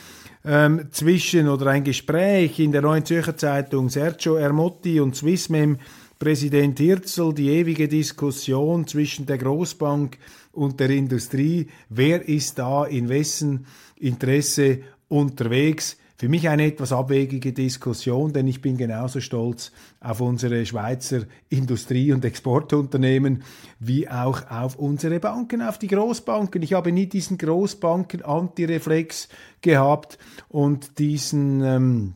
ähm, 0.45 0.89
zwischen 0.91 1.49
oder 1.49 1.69
ein 1.69 1.85
Gespräch 1.85 2.59
in 2.59 2.73
der 2.73 2.83
Neuen 2.83 3.05
Zürcher 3.05 3.37
Zeitung 3.37 3.89
Sergio 3.89 4.35
Ermotti 4.37 4.99
und 5.01 5.15
Swissmem 5.17 5.79
Präsident 6.19 6.79
Hirzel, 6.79 7.33
die 7.35 7.51
ewige 7.51 7.89
Diskussion 7.89 8.87
zwischen 8.87 9.27
der 9.27 9.39
Großbank 9.39 10.19
und 10.53 10.79
der 10.79 10.91
Industrie. 10.91 11.67
Wer 11.89 12.29
ist 12.29 12.61
da 12.61 12.85
in 12.85 13.09
wessen 13.09 13.67
Interesse 13.97 14.83
unterwegs? 15.09 15.97
Für 16.23 16.29
mich 16.29 16.49
eine 16.49 16.67
etwas 16.67 16.93
abwegige 16.93 17.53
Diskussion, 17.53 18.33
denn 18.33 18.47
ich 18.47 18.63
bin 18.63 18.77
genauso 18.77 19.19
stolz 19.19 19.73
auf 19.99 20.21
unsere 20.21 20.65
Schweizer 20.65 21.23
Industrie- 21.49 22.13
und 22.13 22.25
Exportunternehmen 22.25 23.43
wie 23.81 24.09
auch 24.09 24.49
auf 24.49 24.77
unsere 24.77 25.19
Banken, 25.19 25.61
auf 25.63 25.81
die 25.81 25.89
Großbanken. 25.89 26.63
Ich 26.63 26.75
habe 26.75 26.93
nie 26.93 27.07
diesen 27.07 27.39
Großbanken-Antireflex 27.39 29.31
gehabt 29.63 30.17
und 30.49 31.01
diesen 31.01 31.61
ähm 31.65 32.15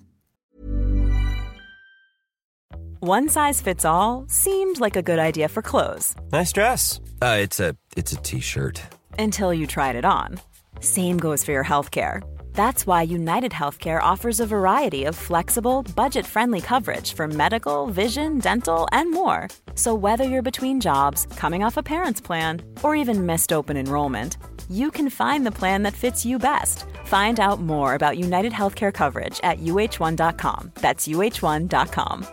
One 3.00 3.28
size 3.28 3.60
fits 3.60 3.84
all 3.84 4.22
seemed 4.28 4.78
like 4.78 4.96
a 4.96 5.02
good 5.02 5.18
idea 5.18 5.48
for 5.48 5.64
clothes. 5.64 6.14
Nice 6.30 6.52
dress. 6.52 7.00
Uh, 7.20 7.42
it's 7.42 7.58
a 7.58 7.74
it's 7.96 8.12
a 8.12 8.22
t-shirt. 8.22 8.80
Until 9.18 9.52
you 9.52 9.66
tried 9.66 9.96
it 9.96 10.04
on. 10.04 10.38
Same 10.78 11.16
goes 11.18 11.42
for 11.42 11.52
your 11.52 11.64
healthcare. 11.64 12.22
That's 12.56 12.86
why 12.86 13.02
United 13.02 13.52
Healthcare 13.52 14.02
offers 14.02 14.40
a 14.40 14.46
variety 14.46 15.04
of 15.04 15.14
flexible, 15.14 15.82
budget 15.94 16.26
friendly 16.26 16.62
coverage 16.62 17.12
for 17.12 17.28
medical, 17.28 17.86
vision, 17.88 18.38
dental, 18.38 18.88
and 18.92 19.12
more. 19.12 19.48
So, 19.74 19.94
whether 19.94 20.24
you're 20.24 20.50
between 20.50 20.80
jobs, 20.80 21.26
coming 21.36 21.62
off 21.62 21.76
a 21.76 21.82
parent's 21.82 22.20
plan, 22.20 22.62
or 22.82 22.96
even 22.96 23.26
missed 23.26 23.52
open 23.52 23.76
enrollment, 23.76 24.38
you 24.70 24.90
can 24.90 25.10
find 25.10 25.44
the 25.44 25.58
plan 25.60 25.82
that 25.82 25.92
fits 25.92 26.24
you 26.24 26.38
best. 26.38 26.86
Find 27.04 27.38
out 27.38 27.60
more 27.60 27.94
about 27.94 28.16
United 28.18 28.52
Healthcare 28.52 28.92
coverage 28.92 29.38
at 29.42 29.60
uh1.com. 29.60 30.72
That's 30.80 31.06
uh1.com. 31.06 32.26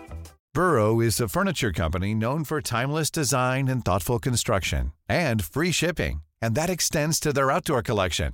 Burrow 0.54 1.02
is 1.02 1.20
a 1.20 1.28
furniture 1.28 1.74
company 1.74 2.16
known 2.16 2.46
for 2.46 2.62
timeless 2.62 3.12
design 3.12 3.68
and 3.68 3.84
thoughtful 3.84 4.20
construction, 4.20 4.94
and 5.10 5.44
free 5.44 5.74
shipping, 5.74 6.24
and 6.42 6.56
that 6.56 6.70
extends 6.70 7.20
to 7.20 7.34
their 7.34 7.52
outdoor 7.52 7.82
collection. 7.82 8.34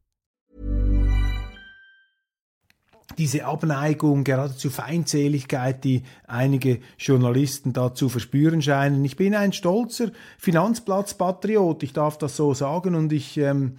Diese 3.17 3.45
Abneigung, 3.45 4.23
geradezu 4.23 4.69
Feindseligkeit, 4.69 5.83
die 5.83 6.03
einige 6.27 6.79
Journalisten 6.97 7.73
da 7.73 7.93
zu 7.93 8.09
verspüren 8.09 8.61
scheinen. 8.61 9.03
Ich 9.05 9.15
bin 9.15 9.35
ein 9.35 9.53
stolzer 9.53 10.11
Finanzplatzpatriot, 10.37 11.83
ich 11.83 11.93
darf 11.93 12.17
das 12.17 12.35
so 12.35 12.53
sagen, 12.53 12.95
und 12.95 13.11
ich 13.13 13.37
ähm, 13.37 13.77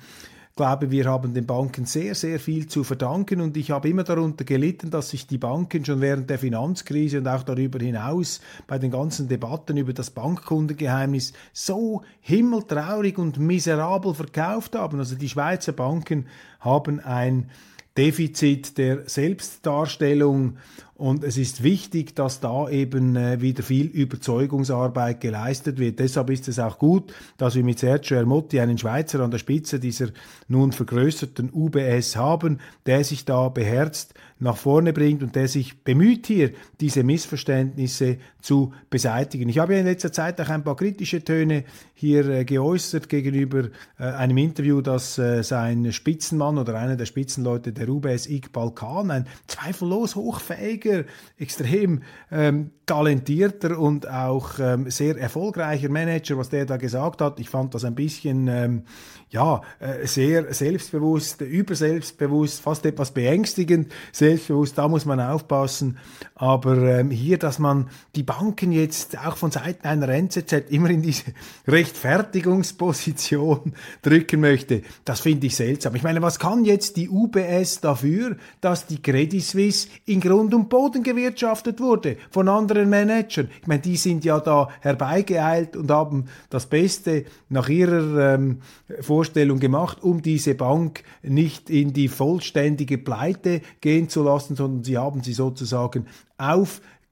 glaube, 0.54 0.90
wir 0.90 1.06
haben 1.06 1.32
den 1.32 1.46
Banken 1.46 1.86
sehr, 1.86 2.14
sehr 2.14 2.38
viel 2.38 2.66
zu 2.66 2.84
verdanken 2.84 3.40
und 3.40 3.56
ich 3.56 3.70
habe 3.70 3.88
immer 3.88 4.04
darunter 4.04 4.44
gelitten, 4.44 4.90
dass 4.90 5.10
sich 5.10 5.26
die 5.26 5.38
Banken 5.38 5.84
schon 5.84 6.00
während 6.00 6.28
der 6.28 6.38
Finanzkrise 6.38 7.18
und 7.18 7.28
auch 7.28 7.42
darüber 7.42 7.78
hinaus 7.78 8.40
bei 8.66 8.78
den 8.78 8.90
ganzen 8.90 9.28
Debatten 9.28 9.78
über 9.78 9.94
das 9.94 10.10
Bankkundengeheimnis 10.10 11.32
so 11.52 12.02
himmeltraurig 12.20 13.16
und 13.18 13.38
miserabel 13.38 14.14
verkauft 14.14 14.76
haben. 14.76 14.98
Also 14.98 15.16
die 15.16 15.28
Schweizer 15.28 15.72
Banken 15.72 16.26
haben 16.60 17.00
ein 17.00 17.48
Defizit 17.96 18.78
der 18.78 19.08
Selbstdarstellung 19.08 20.56
und 21.02 21.25
es 21.25 21.37
ist 21.37 21.64
wichtig, 21.64 22.14
dass 22.14 22.38
da 22.38 22.68
eben 22.68 23.16
äh, 23.16 23.40
wieder 23.40 23.64
viel 23.64 23.87
Überzeugungsarbeit 23.87 25.21
geleistet 25.21 25.80
wird. 25.80 25.99
Deshalb 25.99 26.30
ist 26.30 26.47
es 26.47 26.61
auch 26.61 26.78
gut, 26.78 27.12
dass 27.38 27.56
wir 27.56 27.64
mit 27.64 27.80
Sergio 27.80 28.18
Ermotti 28.18 28.61
einen 28.61 28.78
Schweizer 28.78 29.18
an 29.18 29.32
der 29.32 29.38
Spitze 29.38 29.80
dieser 29.80 30.11
nun 30.47 30.71
vergrößerten 30.71 31.50
UBS 31.52 32.14
haben, 32.14 32.61
der 32.87 33.02
sich 33.02 33.25
da 33.25 33.49
beherzt 33.49 34.14
nach 34.38 34.56
vorne 34.56 34.92
bringt 34.92 35.25
und 35.25 35.35
der 35.35 35.49
sich 35.49 35.82
bemüht 35.82 36.26
hier, 36.26 36.50
diese 36.80 37.02
Missverständnisse 37.02 38.18
zu 38.40 38.73
beseitigen. 38.90 39.49
Ich 39.49 39.59
habe 39.59 39.75
ja 39.75 39.80
in 39.80 39.87
letzter 39.87 40.12
Zeit 40.12 40.40
auch 40.40 40.49
ein 40.49 40.64
paar 40.64 40.76
kritische 40.76 41.23
Töne 41.25 41.64
hier 41.94 42.28
äh, 42.28 42.44
geäußert 42.44 43.09
gegenüber 43.09 43.68
äh, 43.99 44.04
einem 44.04 44.37
Interview, 44.38 44.80
das 44.80 45.14
sein 45.14 45.92
Spitzenmann 45.92 46.59
oder 46.59 46.75
einer 46.75 46.97
der 46.97 47.06
Spitzenleute 47.06 47.73
der 47.73 47.88
UBS, 47.88 48.26
Iqbal 48.26 48.73
Khan, 48.73 49.11
ein 49.11 49.26
zweifellos 49.47 50.16
hochfähiger 50.16 50.91
wichtiger, 50.92 51.04
extrem 51.38 52.02
ähm, 52.30 52.70
talentierter 52.87 53.78
und 53.78 54.08
auch 54.08 54.58
ähm, 54.58 54.90
sehr 54.90 55.16
erfolgreicher 55.16 55.88
Manager, 55.88 56.37
was 56.37 56.50
der 56.50 56.66
da 56.66 56.76
gesagt 56.76 57.20
hat. 57.20 57.40
Ich 57.40 57.49
fand 57.49 57.75
das 57.75 57.84
ein 57.84 57.94
bisschen, 57.94 58.49
ähm, 58.49 58.82
ja, 59.30 59.62
äh, 59.80 60.06
sehr 60.06 60.52
selbstbewusst, 60.52 61.40
überselbstbewusst, 61.40 62.61
fast 62.61 62.84
etwas 62.84 63.12
beängstigend, 63.12 63.92
selbstbewusst, 64.12 64.76
da 64.78 64.88
muss 64.88 65.04
man 65.04 65.20
aufpassen. 65.20 65.99
Aber 66.34 66.76
ähm, 66.76 67.11
hier, 67.11 67.38
dass 67.38 67.58
man 67.58 67.88
die 68.14 68.25
Banken 68.25 68.72
jetzt 68.72 69.18
auch 69.18 69.37
von 69.37 69.50
Seiten 69.50 69.87
einer 69.87 70.08
NZZ 70.08 70.70
immer 70.70 70.90
in 70.90 71.02
diese 71.02 71.32
Rechtfertigungsposition 71.66 73.75
drücken 74.02 74.40
möchte, 74.40 74.82
das 75.04 75.20
finde 75.20 75.46
ich 75.46 75.56
seltsam. 75.56 75.94
Ich 75.94 76.02
meine, 76.02 76.20
was 76.20 76.38
kann 76.38 76.64
jetzt 76.64 76.96
die 76.96 77.08
UBS 77.08 77.80
dafür, 77.80 78.37
dass 78.61 78.87
die 78.87 79.00
Credit 79.00 79.42
Suisse 79.42 79.88
in 80.04 80.20
Grund 80.20 80.52
und 80.52 80.68
Boden 80.73 81.02
gewirtschaftet 81.02 81.81
wurde 81.81 82.17
von 82.31 82.49
anderen 82.49 82.88
Managern? 82.88 83.50
Ich 83.61 83.67
meine, 83.67 83.83
die 83.83 83.99
sind 83.99 84.25
ja 84.25 84.41
da 84.41 84.71
herbeigeeilt 84.81 85.76
und 85.76 85.91
haben 85.91 86.25
das 86.49 86.64
Beste 86.64 87.26
nach 87.50 87.69
ihrer 87.69 88.37
ähm, 88.37 88.62
Vorstellung 89.00 89.61
gemacht, 89.61 90.02
um 90.02 90.23
diese 90.23 90.55
Bank 90.55 91.05
nicht 91.23 91.69
in 91.69 91.93
die 91.93 92.09
vollständige 92.09 92.97
Pleite 92.97 93.61
gehen 93.83 94.09
zu 94.09 94.23
lassen, 94.23 94.57
sondern 94.57 94.83
sie 94.83 94.97
haben 94.97 95.23
sie 95.23 95.35
sozusagen 95.35 96.07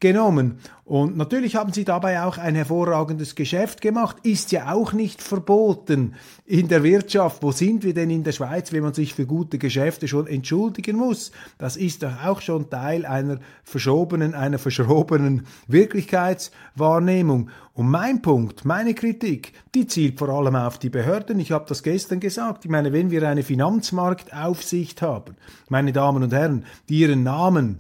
aufgenommen. 0.01 0.59
Und 0.85 1.17
natürlich 1.17 1.55
haben 1.55 1.73
sie 1.73 1.85
dabei 1.85 2.23
auch 2.23 2.37
ein 2.37 2.57
hervorragendes 2.57 3.37
Geschäft 3.37 3.81
gemacht, 3.81 4.17
ist 4.25 4.51
ja 4.51 4.73
auch 4.73 4.93
nicht 4.93 5.23
verboten 5.23 6.15
in 6.47 6.67
der 6.67 6.83
Wirtschaft. 6.83 7.43
Wo 7.43 7.53
sind 7.53 7.85
wir 7.85 7.95
denn 7.95 8.11
in 8.11 8.25
der 8.25 8.33
Schweiz, 8.33 8.73
wenn 8.73 8.83
man 8.83 8.95
sich 8.95 9.15
für 9.15 9.27
gute 9.27 9.59
Geschäfte 9.59 10.09
schon 10.09 10.27
entschuldigen 10.27 10.97
muss? 10.97 11.31
Das 11.59 11.77
ist 11.77 12.03
doch 12.03 12.25
auch 12.25 12.41
schon 12.41 12.71
Teil 12.71 13.07
einer 13.07 13.39
verschobenen, 13.63 14.35
einer 14.35 14.59
verschrobenen 14.59 15.47
Wirklichkeitswahrnehmung. 15.69 17.51
Und 17.75 17.89
mein 17.89 18.21
Punkt, 18.21 18.65
meine 18.65 18.95
Kritik, 18.95 19.53
die 19.75 19.87
zielt 19.87 20.19
vor 20.19 20.31
allem 20.31 20.57
auf 20.57 20.79
die 20.79 20.91
Behörden. 20.91 21.39
Ich 21.39 21.53
habe 21.53 21.67
das 21.69 21.85
gestern 21.85 22.19
gesagt. 22.19 22.65
Ich 22.65 22.71
meine, 22.71 22.93
wenn 22.93 23.13
wir 23.13 23.29
eine 23.29 23.45
Finanzmarktaufsicht 23.45 25.03
haben, 25.03 25.37
meine 25.69 25.93
Damen 25.93 26.25
und 26.25 26.33
Herren, 26.33 26.65
die 26.89 26.99
ihren 26.99 27.23
Namen 27.23 27.79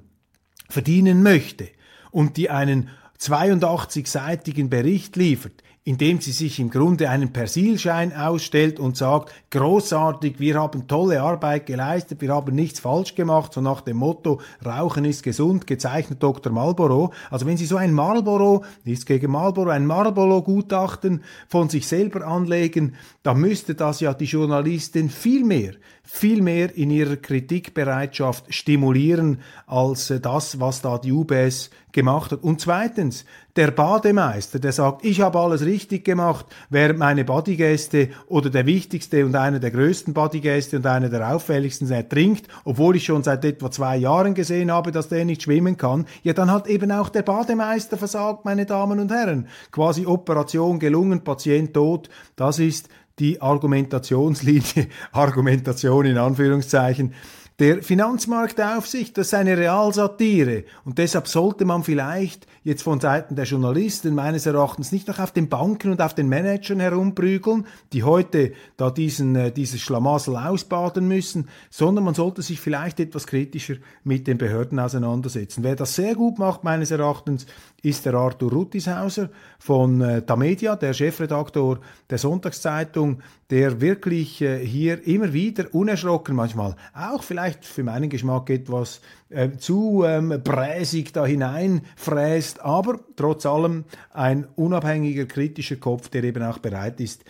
verdienen 0.68 1.24
möchte 1.24 1.66
und 2.10 2.36
die 2.36 2.50
einen 2.50 2.88
82-seitigen 3.18 4.70
Bericht 4.70 5.16
liefert, 5.16 5.62
indem 5.84 6.20
sie 6.20 6.32
sich 6.32 6.58
im 6.58 6.70
Grunde 6.70 7.08
einen 7.08 7.32
Persilschein 7.32 8.14
ausstellt 8.14 8.78
und 8.78 8.96
sagt, 8.96 9.32
großartig, 9.50 10.38
wir 10.38 10.60
haben 10.60 10.86
tolle 10.86 11.22
Arbeit 11.22 11.66
geleistet, 11.66 12.20
wir 12.20 12.34
haben 12.34 12.54
nichts 12.54 12.80
falsch 12.80 13.14
gemacht, 13.14 13.54
so 13.54 13.60
nach 13.60 13.80
dem 13.80 13.96
Motto, 13.96 14.40
Rauchen 14.64 15.04
ist 15.04 15.22
gesund, 15.22 15.66
gezeichnet 15.66 16.22
Dr. 16.22 16.52
Marlboro. 16.52 17.12
Also 17.30 17.46
wenn 17.46 17.56
Sie 17.56 17.66
so 17.66 17.76
ein 17.76 17.92
Marlboro, 17.92 18.64
nichts 18.84 19.06
gegen 19.06 19.32
Marlboro, 19.32 19.70
ein 19.70 19.86
Marlboro-Gutachten 19.86 21.22
von 21.48 21.70
sich 21.70 21.86
selber 21.86 22.26
anlegen, 22.26 22.94
dann 23.22 23.40
müsste 23.40 23.74
das 23.74 24.00
ja 24.00 24.12
die 24.14 24.26
Journalisten 24.26 25.08
viel 25.08 25.44
mehr 25.44 25.72
viel 26.12 26.42
mehr 26.42 26.76
in 26.76 26.90
ihrer 26.90 27.16
Kritikbereitschaft 27.16 28.52
stimulieren 28.52 29.38
als 29.66 30.10
äh, 30.10 30.18
das, 30.18 30.58
was 30.58 30.82
da 30.82 30.98
die 30.98 31.12
UBS 31.12 31.70
gemacht 31.92 32.32
hat. 32.32 32.42
Und 32.42 32.60
zweitens, 32.60 33.24
der 33.56 33.70
Bademeister, 33.70 34.58
der 34.58 34.72
sagt, 34.72 35.04
ich 35.04 35.20
habe 35.20 35.38
alles 35.38 35.64
richtig 35.64 36.04
gemacht, 36.04 36.46
während 36.68 36.98
meine 36.98 37.24
Bodygäste 37.24 38.10
oder 38.26 38.48
der 38.48 38.66
wichtigste 38.66 39.26
und 39.26 39.34
einer 39.34 39.58
der 39.58 39.70
größten 39.70 40.14
Bodygäste 40.14 40.76
und 40.76 40.86
einer 40.86 41.08
der 41.08 41.34
auffälligsten 41.34 41.90
ertrinkt, 41.90 42.46
obwohl 42.64 42.96
ich 42.96 43.04
schon 43.04 43.22
seit 43.22 43.44
etwa 43.44 43.70
zwei 43.70 43.96
Jahren 43.96 44.34
gesehen 44.34 44.70
habe, 44.70 44.92
dass 44.92 45.08
der 45.08 45.24
nicht 45.24 45.42
schwimmen 45.42 45.76
kann, 45.76 46.06
ja 46.22 46.32
dann 46.32 46.50
hat 46.50 46.68
eben 46.68 46.92
auch 46.92 47.08
der 47.08 47.22
Bademeister 47.22 47.96
versagt, 47.96 48.44
meine 48.44 48.66
Damen 48.66 49.00
und 49.00 49.10
Herren. 49.10 49.48
Quasi 49.72 50.06
Operation 50.06 50.78
gelungen, 50.78 51.24
Patient 51.24 51.74
tot, 51.74 52.08
das 52.36 52.58
ist 52.58 52.88
die 53.18 53.40
Argumentationslinie, 53.40 54.88
Argumentation 55.12 56.06
in 56.06 56.18
Anführungszeichen, 56.18 57.14
der 57.60 57.82
Finanzmarktaufsicht, 57.82 59.16
das 59.18 59.28
ist 59.28 59.34
eine 59.34 59.56
Realsatire. 59.56 60.64
Und 60.84 60.98
deshalb 60.98 61.28
sollte 61.28 61.66
man 61.66 61.84
vielleicht 61.84 62.46
jetzt 62.62 62.82
von 62.82 63.00
Seiten 63.00 63.36
der 63.36 63.46
Journalisten 63.46 64.14
meines 64.14 64.46
Erachtens 64.46 64.92
nicht 64.92 65.08
noch 65.08 65.18
auf 65.18 65.32
den 65.32 65.48
Banken 65.48 65.90
und 65.90 66.02
auf 66.02 66.14
den 66.14 66.28
Managern 66.28 66.80
herumprügeln, 66.80 67.66
die 67.92 68.02
heute 68.02 68.52
da 68.76 68.90
diesen, 68.90 69.34
äh, 69.34 69.50
dieses 69.50 69.80
Schlamassel 69.80 70.36
ausbaden 70.36 71.08
müssen, 71.08 71.48
sondern 71.70 72.04
man 72.04 72.14
sollte 72.14 72.42
sich 72.42 72.60
vielleicht 72.60 73.00
etwas 73.00 73.26
kritischer 73.26 73.76
mit 74.04 74.26
den 74.26 74.38
Behörden 74.38 74.78
auseinandersetzen. 74.78 75.64
Wer 75.64 75.76
das 75.76 75.94
sehr 75.94 76.14
gut 76.14 76.38
macht, 76.38 76.64
meines 76.64 76.90
Erachtens, 76.90 77.46
ist 77.82 78.04
der 78.04 78.14
Arthur 78.14 78.52
Ruttishauser 78.52 79.30
von 79.58 80.00
äh, 80.02 80.22
Tamedia, 80.22 80.76
der 80.76 80.92
Chefredaktor 80.92 81.80
der 82.10 82.18
Sonntagszeitung, 82.18 83.22
der 83.48 83.80
wirklich 83.80 84.42
äh, 84.42 84.64
hier 84.64 85.06
immer 85.06 85.32
wieder 85.32 85.74
unerschrocken 85.74 86.36
manchmal, 86.36 86.76
auch 86.94 87.22
vielleicht 87.22 87.64
für 87.64 87.82
meinen 87.82 88.10
Geschmack 88.10 88.50
etwas 88.50 89.00
äh, 89.30 89.56
zu 89.56 90.04
ähm, 90.04 90.40
bräsig 90.42 91.12
da 91.12 91.24
hineinfräst, 91.24 92.60
aber 92.60 93.00
trotz 93.16 93.46
allem 93.46 93.84
ein 94.12 94.46
unabhängiger, 94.56 95.26
kritischer 95.26 95.76
Kopf, 95.76 96.08
der 96.08 96.24
eben 96.24 96.42
auch 96.42 96.58
bereit 96.58 97.00
ist, 97.00 97.24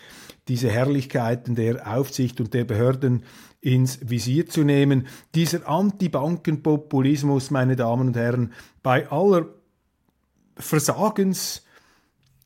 diese 0.47 0.69
Herrlichkeiten 0.69 1.55
der 1.55 1.95
Aufsicht 1.95 2.41
und 2.41 2.53
der 2.53 2.65
Behörden 2.65 3.23
ins 3.61 3.99
Visier 4.09 4.47
zu 4.47 4.63
nehmen. 4.63 5.07
Dieser 5.35 5.67
Anti-Banken-Populismus, 5.69 7.51
meine 7.51 7.75
Damen 7.75 8.07
und 8.07 8.17
Herren, 8.17 8.51
bei 8.81 9.09
aller 9.09 9.45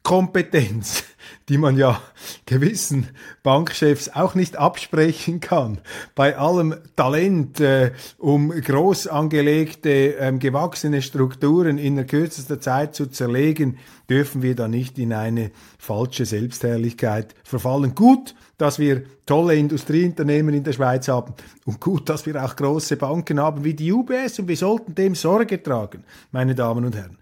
Versagenskompetenz, 0.06 1.04
die 1.50 1.58
man 1.58 1.78
ja 1.78 2.00
gewissen 2.46 3.08
Bankchefs 3.44 4.10
auch 4.10 4.36
nicht 4.36 4.56
absprechen 4.56 5.40
kann. 5.40 5.80
Bei 6.14 6.38
allem 6.38 6.76
Talent, 6.96 7.60
äh, 7.60 7.92
um 8.18 8.50
groß 8.50 9.08
angelegte, 9.08 10.16
ähm, 10.20 10.40
gewachsene 10.40 11.02
Strukturen 11.02 11.78
in 11.78 11.96
der 11.96 12.06
kürzester 12.06 12.60
Zeit 12.60 12.96
zu 12.96 13.08
zerlegen, 13.08 13.80
dürfen 14.10 14.44
wir 14.44 14.56
da 14.56 14.68
nicht 14.68 15.00
in 15.00 15.12
eine 15.12 15.52
falsche 15.80 16.26
Selbstherrlichkeit 16.26 17.34
verfallen. 17.44 17.96
Gut, 17.96 18.36
dass 18.58 18.78
wir 18.78 19.04
tolle 19.26 19.56
Industrieunternehmen 19.56 20.54
in 20.54 20.64
der 20.64 20.74
Schweiz 20.74 21.08
haben 21.08 21.34
und 21.66 21.82
gut, 21.82 22.10
dass 22.10 22.26
wir 22.26 22.44
auch 22.44 22.56
große 22.56 22.96
Banken 22.96 23.40
haben 23.40 23.64
wie 23.64 23.74
die 23.74 23.92
UBS 23.92 24.40
und 24.40 24.48
wir 24.48 24.58
sollten 24.58 24.94
dem 24.94 25.16
Sorge 25.16 25.62
tragen, 25.62 26.04
meine 26.32 26.54
Damen 26.54 26.86
und 26.86 26.96
Herren. 26.96 27.18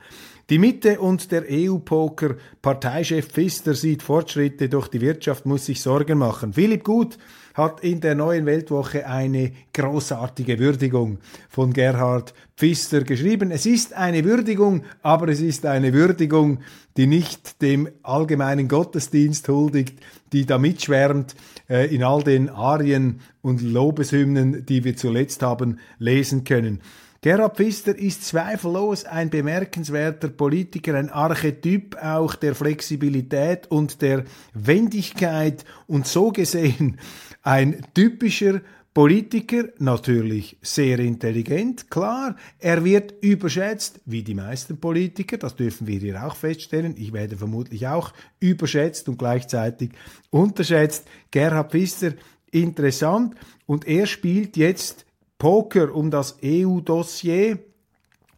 Die 0.49 0.59
Mitte 0.59 0.99
und 0.99 1.31
der 1.31 1.45
EU-Poker, 1.49 2.35
Parteichef 2.61 3.27
Pfister 3.27 3.73
sieht 3.75 4.03
Fortschritte, 4.03 4.67
doch 4.67 4.89
die 4.89 4.99
Wirtschaft 4.99 5.45
muss 5.45 5.67
sich 5.67 5.81
Sorgen 5.81 6.17
machen. 6.17 6.51
Philipp 6.51 6.83
Gut 6.83 7.17
hat 7.53 7.81
in 7.81 8.01
der 8.01 8.15
neuen 8.15 8.45
Weltwoche 8.45 9.07
eine 9.07 9.53
großartige 9.73 10.59
Würdigung 10.59 11.19
von 11.47 11.71
Gerhard 11.71 12.33
Pfister 12.57 13.03
geschrieben. 13.03 13.51
Es 13.51 13.65
ist 13.65 13.93
eine 13.93 14.25
Würdigung, 14.25 14.83
aber 15.01 15.29
es 15.29 15.39
ist 15.39 15.65
eine 15.65 15.93
Würdigung, 15.93 16.59
die 16.97 17.07
nicht 17.07 17.61
dem 17.61 17.87
allgemeinen 18.01 18.67
Gottesdienst 18.67 19.47
huldigt, 19.47 19.97
die 20.33 20.45
da 20.45 20.57
mitschwärmt 20.57 21.35
äh, 21.69 21.93
in 21.93 22.03
all 22.03 22.21
den 22.21 22.49
Arien 22.49 23.21
und 23.41 23.61
Lobeshymnen, 23.61 24.65
die 24.65 24.83
wir 24.83 24.97
zuletzt 24.97 25.41
haben 25.41 25.79
lesen 25.99 26.43
können. 26.43 26.81
Gerhard 27.23 27.55
Pfister 27.55 27.97
ist 27.97 28.25
zweifellos 28.25 29.05
ein 29.05 29.29
bemerkenswerter 29.29 30.27
Politiker, 30.27 30.95
ein 30.95 31.09
Archetyp 31.09 31.95
auch 32.03 32.35
der 32.35 32.53
Flexibilität 32.53 33.71
und 33.71 34.01
der 34.01 34.25
Wendigkeit 34.53 35.63
und 35.87 36.05
so 36.05 36.33
gesehen 36.33 36.99
ein 37.41 37.81
typischer 37.93 38.59
Politiker, 38.93 39.69
natürlich 39.79 40.57
sehr 40.61 40.99
intelligent, 40.99 41.89
klar. 41.89 42.35
Er 42.59 42.83
wird 42.83 43.13
überschätzt, 43.21 44.01
wie 44.05 44.21
die 44.21 44.35
meisten 44.35 44.77
Politiker, 44.77 45.37
das 45.37 45.55
dürfen 45.55 45.87
wir 45.87 45.99
hier 45.99 46.27
auch 46.27 46.35
feststellen. 46.35 46.95
Ich 46.97 47.13
werde 47.13 47.37
vermutlich 47.37 47.87
auch 47.87 48.11
überschätzt 48.41 49.07
und 49.07 49.17
gleichzeitig 49.17 49.91
unterschätzt. 50.29 51.07
Gerhard 51.31 51.71
Pfister, 51.71 52.15
interessant. 52.51 53.35
Und 53.65 53.87
er 53.87 54.07
spielt 54.07 54.57
jetzt 54.57 55.05
Poker 55.43 55.93
um 55.93 56.09
das 56.09 56.37
EU-Dossier 56.41 57.59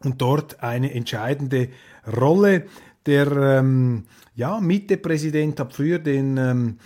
und 0.02 0.20
dort 0.20 0.60
eine 0.64 0.92
entscheidende 0.92 1.68
Rolle. 2.20 2.66
Der 3.06 3.30
ähm, 3.30 4.06
ja, 4.34 4.58
Mitte-Präsident 4.58 5.60
hat 5.60 5.72
früher 5.72 6.00
den, 6.00 6.36
ähm, 6.36 6.78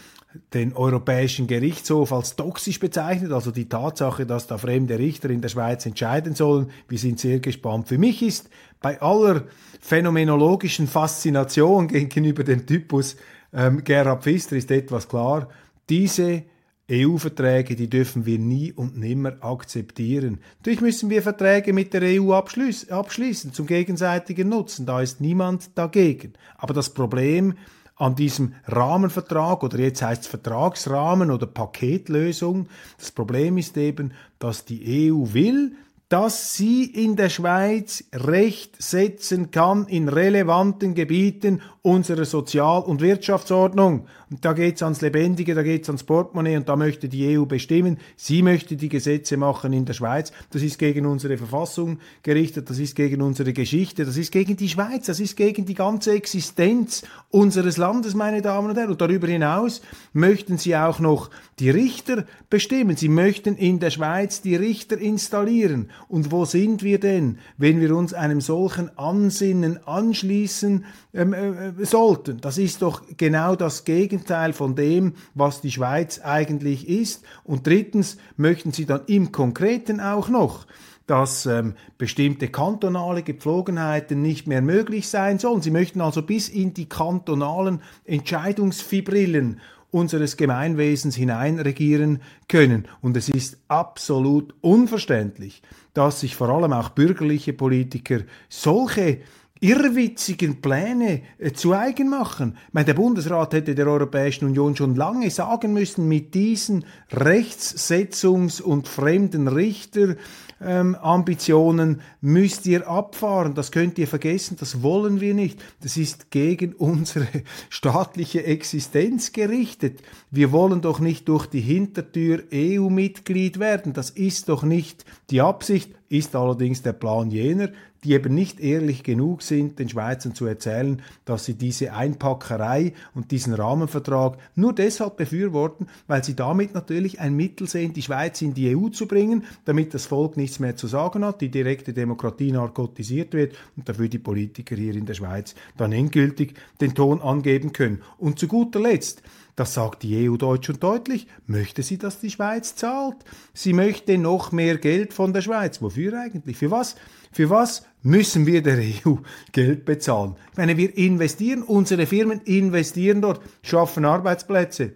den 0.52 0.74
Europäischen 0.74 1.46
Gerichtshof 1.46 2.12
als 2.12 2.36
toxisch 2.36 2.78
bezeichnet, 2.78 3.32
also 3.32 3.50
die 3.50 3.70
Tatsache, 3.70 4.26
dass 4.26 4.46
da 4.46 4.58
fremde 4.58 4.98
Richter 4.98 5.30
in 5.30 5.40
der 5.40 5.48
Schweiz 5.48 5.86
entscheiden 5.86 6.34
sollen. 6.34 6.70
Wir 6.86 6.98
sind 6.98 7.18
sehr 7.18 7.40
gespannt. 7.40 7.88
Für 7.88 7.96
mich 7.96 8.20
ist 8.20 8.50
bei 8.82 9.00
aller 9.00 9.44
phänomenologischen 9.80 10.86
Faszination 10.86 11.88
gegenüber 11.88 12.44
dem 12.44 12.66
Typus 12.66 13.16
ähm, 13.54 13.82
Gerhard 13.84 14.22
Pfister 14.24 14.56
ist 14.56 14.70
etwas 14.70 15.08
klar. 15.08 15.48
Diese 15.88 16.42
EU-Verträge, 16.90 17.76
die 17.76 17.88
dürfen 17.88 18.26
wir 18.26 18.38
nie 18.38 18.72
und 18.72 18.98
nimmer 18.98 19.34
akzeptieren. 19.40 20.40
Natürlich 20.58 20.80
müssen 20.80 21.10
wir 21.10 21.22
Verträge 21.22 21.72
mit 21.72 21.94
der 21.94 22.02
EU 22.02 22.32
abschließen 22.32 23.52
zum 23.52 23.66
gegenseitigen 23.66 24.48
Nutzen. 24.48 24.86
Da 24.86 25.00
ist 25.00 25.20
niemand 25.20 25.78
dagegen. 25.78 26.32
Aber 26.56 26.74
das 26.74 26.90
Problem 26.92 27.54
an 27.96 28.14
diesem 28.14 28.54
Rahmenvertrag 28.66 29.62
oder 29.62 29.78
jetzt 29.78 30.02
heißt 30.02 30.22
es 30.22 30.28
Vertragsrahmen 30.28 31.30
oder 31.30 31.46
Paketlösung, 31.46 32.68
das 32.98 33.10
Problem 33.10 33.58
ist 33.58 33.76
eben, 33.76 34.12
dass 34.38 34.64
die 34.64 35.12
EU 35.12 35.34
will, 35.34 35.76
dass 36.10 36.54
sie 36.54 36.84
in 36.84 37.14
der 37.14 37.28
Schweiz 37.28 38.02
Recht 38.12 38.82
setzen 38.82 39.52
kann 39.52 39.86
in 39.86 40.08
relevanten 40.08 40.94
Gebieten 40.94 41.62
unserer 41.82 42.24
Sozial- 42.24 42.82
und 42.82 43.00
Wirtschaftsordnung. 43.00 44.06
Und 44.28 44.44
da 44.44 44.52
geht's 44.52 44.82
ans 44.82 45.00
Lebendige, 45.00 45.54
da 45.54 45.62
geht's 45.62 45.88
ans 45.88 46.02
Portemonnaie 46.02 46.56
und 46.56 46.68
da 46.68 46.74
möchte 46.76 47.08
die 47.08 47.38
EU 47.38 47.44
bestimmen. 47.44 47.98
Sie 48.16 48.42
möchte 48.42 48.76
die 48.76 48.88
Gesetze 48.88 49.36
machen 49.36 49.72
in 49.72 49.84
der 49.84 49.94
Schweiz. 49.94 50.32
Das 50.50 50.62
ist 50.62 50.78
gegen 50.80 51.06
unsere 51.06 51.38
Verfassung 51.38 52.00
gerichtet, 52.24 52.68
das 52.68 52.80
ist 52.80 52.96
gegen 52.96 53.22
unsere 53.22 53.52
Geschichte, 53.52 54.04
das 54.04 54.16
ist 54.16 54.32
gegen 54.32 54.56
die 54.56 54.68
Schweiz, 54.68 55.06
das 55.06 55.20
ist 55.20 55.36
gegen 55.36 55.64
die 55.64 55.74
ganze 55.74 56.12
Existenz 56.12 57.02
unseres 57.30 57.76
Landes, 57.76 58.14
meine 58.14 58.42
Damen 58.42 58.70
und 58.70 58.76
Herren. 58.76 58.90
Und 58.90 59.00
darüber 59.00 59.28
hinaus 59.28 59.80
möchten 60.12 60.58
sie 60.58 60.76
auch 60.76 60.98
noch 60.98 61.30
die 61.60 61.70
Richter 61.70 62.24
bestimmen. 62.50 62.96
Sie 62.96 63.08
möchten 63.08 63.56
in 63.56 63.78
der 63.78 63.90
Schweiz 63.90 64.42
die 64.42 64.56
Richter 64.56 64.98
installieren. 64.98 65.90
Und 66.08 66.30
wo 66.32 66.44
sind 66.44 66.82
wir 66.82 66.98
denn, 67.00 67.38
wenn 67.56 67.80
wir 67.80 67.94
uns 67.94 68.14
einem 68.14 68.40
solchen 68.40 68.96
Ansinnen 68.98 69.86
anschließen 69.86 70.84
ähm, 71.14 71.32
äh, 71.32 71.84
sollten? 71.84 72.40
Das 72.40 72.58
ist 72.58 72.82
doch 72.82 73.02
genau 73.16 73.56
das 73.56 73.84
Gegenteil 73.84 74.52
von 74.52 74.74
dem, 74.74 75.14
was 75.34 75.60
die 75.60 75.70
Schweiz 75.70 76.20
eigentlich 76.20 76.88
ist. 76.88 77.24
Und 77.44 77.66
drittens 77.66 78.16
möchten 78.36 78.72
sie 78.72 78.86
dann 78.86 79.02
im 79.06 79.32
Konkreten 79.32 80.00
auch 80.00 80.28
noch 80.28 80.66
dass 81.10 81.44
ähm, 81.44 81.74
bestimmte 81.98 82.46
kantonale 82.46 83.24
Gepflogenheiten 83.24 84.22
nicht 84.22 84.46
mehr 84.46 84.62
möglich 84.62 85.08
sein 85.08 85.40
sollen. 85.40 85.60
Sie 85.60 85.72
möchten 85.72 86.00
also 86.00 86.22
bis 86.22 86.48
in 86.48 86.72
die 86.72 86.88
kantonalen 86.88 87.82
Entscheidungsfibrillen 88.04 89.58
unseres 89.90 90.36
Gemeinwesens 90.36 91.16
hineinregieren 91.16 92.20
können. 92.48 92.86
Und 93.00 93.16
es 93.16 93.28
ist 93.28 93.58
absolut 93.68 94.54
unverständlich, 94.60 95.62
dass 95.94 96.20
sich 96.20 96.36
vor 96.36 96.48
allem 96.48 96.72
auch 96.72 96.90
bürgerliche 96.90 97.52
Politiker 97.52 98.20
solche 98.48 99.20
irrwitzigen 99.60 100.60
Pläne 100.62 101.22
äh, 101.38 101.52
zu 101.52 101.74
eigen 101.74 102.08
machen. 102.08 102.56
Ich 102.68 102.74
meine, 102.74 102.86
der 102.86 102.94
Bundesrat 102.94 103.52
hätte 103.52 103.74
der 103.74 103.86
Europäischen 103.86 104.46
Union 104.46 104.74
schon 104.74 104.96
lange 104.96 105.30
sagen 105.30 105.74
müssen, 105.74 106.08
mit 106.08 106.34
diesen 106.34 106.84
Rechtssetzungs- 107.12 108.62
und 108.62 108.88
fremden 108.88 109.48
Richter 109.48 110.16
ähm, 110.60 110.94
Ambitionen 110.96 112.02
müsst 112.20 112.66
ihr 112.66 112.88
abfahren. 112.88 113.54
Das 113.54 113.72
könnt 113.72 113.98
ihr 113.98 114.06
vergessen. 114.06 114.56
Das 114.60 114.82
wollen 114.82 115.20
wir 115.20 115.34
nicht. 115.34 115.62
Das 115.80 115.96
ist 115.96 116.30
gegen 116.30 116.74
unsere 116.74 117.26
staatliche 117.70 118.44
Existenz 118.44 119.32
gerichtet. 119.32 120.02
Wir 120.30 120.52
wollen 120.52 120.80
doch 120.82 121.00
nicht 121.00 121.28
durch 121.28 121.46
die 121.46 121.60
Hintertür 121.60 122.42
EU-Mitglied 122.52 123.58
werden. 123.58 123.92
Das 123.92 124.10
ist 124.10 124.48
doch 124.48 124.62
nicht 124.62 125.04
die 125.30 125.40
Absicht, 125.40 125.92
ist 126.10 126.34
allerdings 126.34 126.82
der 126.82 126.92
Plan 126.92 127.30
jener, 127.30 127.70
die 128.02 128.12
eben 128.12 128.34
nicht 128.34 128.58
ehrlich 128.60 129.04
genug 129.04 129.42
sind, 129.42 129.78
den 129.78 129.88
Schweizern 129.88 130.34
zu 130.34 130.44
erzählen, 130.44 131.02
dass 131.24 131.44
sie 131.44 131.54
diese 131.54 131.92
Einpackerei 131.92 132.94
und 133.14 133.30
diesen 133.30 133.54
Rahmenvertrag 133.54 134.36
nur 134.56 134.74
deshalb 134.74 135.16
befürworten, 135.16 135.86
weil 136.08 136.24
sie 136.24 136.34
damit 136.34 136.74
natürlich 136.74 137.20
ein 137.20 137.36
Mittel 137.36 137.68
sehen, 137.68 137.92
die 137.92 138.02
Schweiz 138.02 138.42
in 138.42 138.54
die 138.54 138.74
EU 138.74 138.88
zu 138.88 139.06
bringen, 139.06 139.44
damit 139.66 139.94
das 139.94 140.06
Volk 140.06 140.36
nichts 140.36 140.58
mehr 140.58 140.74
zu 140.74 140.88
sagen 140.88 141.24
hat, 141.24 141.40
die 141.40 141.50
direkte 141.50 141.92
Demokratie 141.92 142.50
narkotisiert 142.50 143.32
wird 143.32 143.54
und 143.76 143.88
dafür 143.88 144.08
die 144.08 144.18
Politiker 144.18 144.74
hier 144.74 144.96
in 144.96 145.06
der 145.06 145.14
Schweiz 145.14 145.54
dann 145.76 145.92
endgültig 145.92 146.54
den 146.80 146.94
Ton 146.94 147.20
angeben 147.20 147.72
können. 147.72 148.02
Und 148.18 148.38
zu 148.38 148.48
guter 148.48 148.80
Letzt, 148.80 149.22
das 149.60 149.74
sagt 149.74 150.04
die 150.04 150.26
EU 150.26 150.38
deutsch 150.38 150.70
und 150.70 150.82
deutlich, 150.82 151.26
möchte 151.46 151.82
sie, 151.82 151.98
dass 151.98 152.18
die 152.18 152.30
Schweiz 152.30 152.76
zahlt. 152.76 153.16
Sie 153.52 153.74
möchte 153.74 154.16
noch 154.16 154.52
mehr 154.52 154.78
Geld 154.78 155.12
von 155.12 155.34
der 155.34 155.42
Schweiz. 155.42 155.82
Wofür 155.82 156.18
eigentlich? 156.18 156.56
Für 156.56 156.70
was? 156.70 156.96
Für 157.30 157.50
was 157.50 157.84
müssen 158.02 158.46
wir 158.46 158.62
der 158.62 158.78
EU 158.78 159.16
Geld 159.52 159.84
bezahlen? 159.84 160.36
Ich 160.52 160.56
meine, 160.56 160.78
wir 160.78 160.96
investieren, 160.96 161.62
unsere 161.62 162.06
Firmen 162.06 162.40
investieren 162.40 163.20
dort, 163.20 163.42
schaffen 163.60 164.06
Arbeitsplätze. 164.06 164.94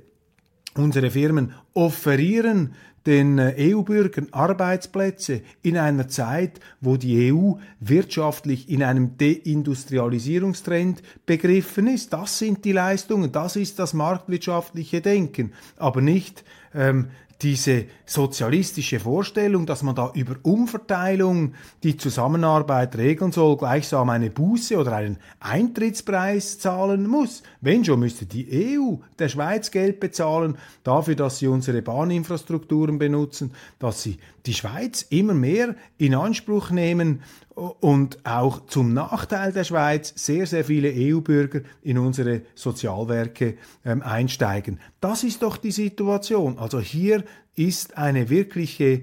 Unsere 0.74 1.10
Firmen 1.10 1.52
offerieren 1.74 2.74
den 3.06 3.38
äh, 3.38 3.54
EU-Bürgern 3.58 4.28
Arbeitsplätze 4.32 5.42
in 5.62 5.76
einer 5.76 6.08
Zeit, 6.08 6.60
wo 6.80 6.96
die 6.96 7.32
EU 7.32 7.54
wirtschaftlich 7.80 8.68
in 8.68 8.82
einem 8.82 9.16
Deindustrialisierungstrend 9.18 11.02
begriffen 11.26 11.86
ist. 11.86 12.12
Das 12.12 12.38
sind 12.38 12.64
die 12.64 12.72
Leistungen, 12.72 13.32
das 13.32 13.56
ist 13.56 13.78
das 13.78 13.94
marktwirtschaftliche 13.94 15.00
Denken, 15.00 15.52
aber 15.76 16.00
nicht 16.00 16.44
ähm, 16.74 17.08
diese 17.42 17.86
sozialistische 18.06 19.00
Vorstellung, 19.00 19.66
dass 19.66 19.82
man 19.82 19.94
da 19.94 20.12
über 20.14 20.36
Umverteilung 20.42 21.54
die 21.82 21.96
Zusammenarbeit 21.96 22.96
regeln 22.96 23.32
soll, 23.32 23.56
gleichsam 23.56 24.10
eine 24.10 24.30
Buße 24.30 24.76
oder 24.76 24.96
einen 24.96 25.18
Eintrittspreis 25.40 26.58
zahlen 26.58 27.06
muss. 27.06 27.42
Wenn 27.60 27.84
schon, 27.84 28.00
müsste 28.00 28.26
die 28.26 28.78
EU 28.78 28.96
der 29.18 29.28
Schweiz 29.28 29.70
Geld 29.70 30.00
bezahlen 30.00 30.56
dafür, 30.82 31.16
dass 31.16 31.38
sie 31.38 31.48
unsere 31.48 31.82
Bahninfrastrukturen 31.82 32.98
benutzen, 32.98 33.52
dass 33.78 34.02
sie 34.02 34.18
die 34.46 34.54
Schweiz 34.54 35.02
immer 35.10 35.34
mehr 35.34 35.74
in 35.98 36.14
Anspruch 36.14 36.70
nehmen 36.70 37.22
und 37.54 38.18
auch 38.24 38.66
zum 38.66 38.92
Nachteil 38.92 39.52
der 39.52 39.64
Schweiz 39.64 40.12
sehr, 40.16 40.46
sehr 40.46 40.64
viele 40.64 40.92
EU-Bürger 40.92 41.60
in 41.82 41.98
unsere 41.98 42.42
Sozialwerke 42.54 43.56
ähm, 43.84 44.02
einsteigen. 44.02 44.80
Das 45.00 45.22
ist 45.22 45.42
doch 45.42 45.56
die 45.56 45.70
Situation. 45.70 46.58
Also 46.58 46.80
hier 46.80 47.24
ist 47.54 47.96
eine 47.96 48.28
wirkliche 48.28 49.02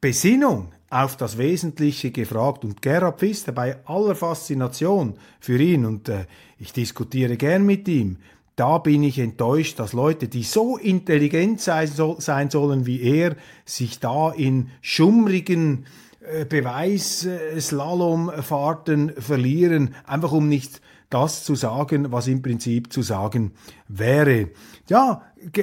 Besinnung 0.00 0.72
auf 0.90 1.16
das 1.16 1.38
Wesentliche 1.38 2.10
gefragt. 2.10 2.64
Und 2.64 2.82
Gerhard 2.82 3.20
Pfister, 3.20 3.52
bei 3.52 3.76
aller 3.86 4.14
Faszination 4.14 5.14
für 5.40 5.58
ihn, 5.58 5.84
und 5.84 6.08
äh, 6.08 6.26
ich 6.58 6.72
diskutiere 6.72 7.36
gern 7.36 7.64
mit 7.64 7.86
ihm, 7.88 8.18
da 8.56 8.78
bin 8.78 9.02
ich 9.02 9.18
enttäuscht, 9.18 9.78
dass 9.78 9.92
Leute, 9.92 10.28
die 10.28 10.42
so 10.42 10.78
intelligent 10.78 11.60
sein, 11.60 11.86
so, 11.88 12.16
sein 12.18 12.48
sollen 12.48 12.86
wie 12.86 13.02
er, 13.02 13.36
sich 13.66 14.00
da 14.00 14.30
in 14.30 14.70
schummrigen 14.80 15.84
Beweisslalomfahrten 16.48 19.12
verlieren, 19.18 19.94
einfach 20.06 20.32
um 20.32 20.48
nicht 20.48 20.80
das 21.10 21.44
zu 21.44 21.54
sagen, 21.54 22.10
was 22.10 22.26
im 22.26 22.42
Prinzip 22.42 22.92
zu 22.92 23.02
sagen 23.02 23.52
wäre. 23.88 24.50
Ja, 24.88 25.22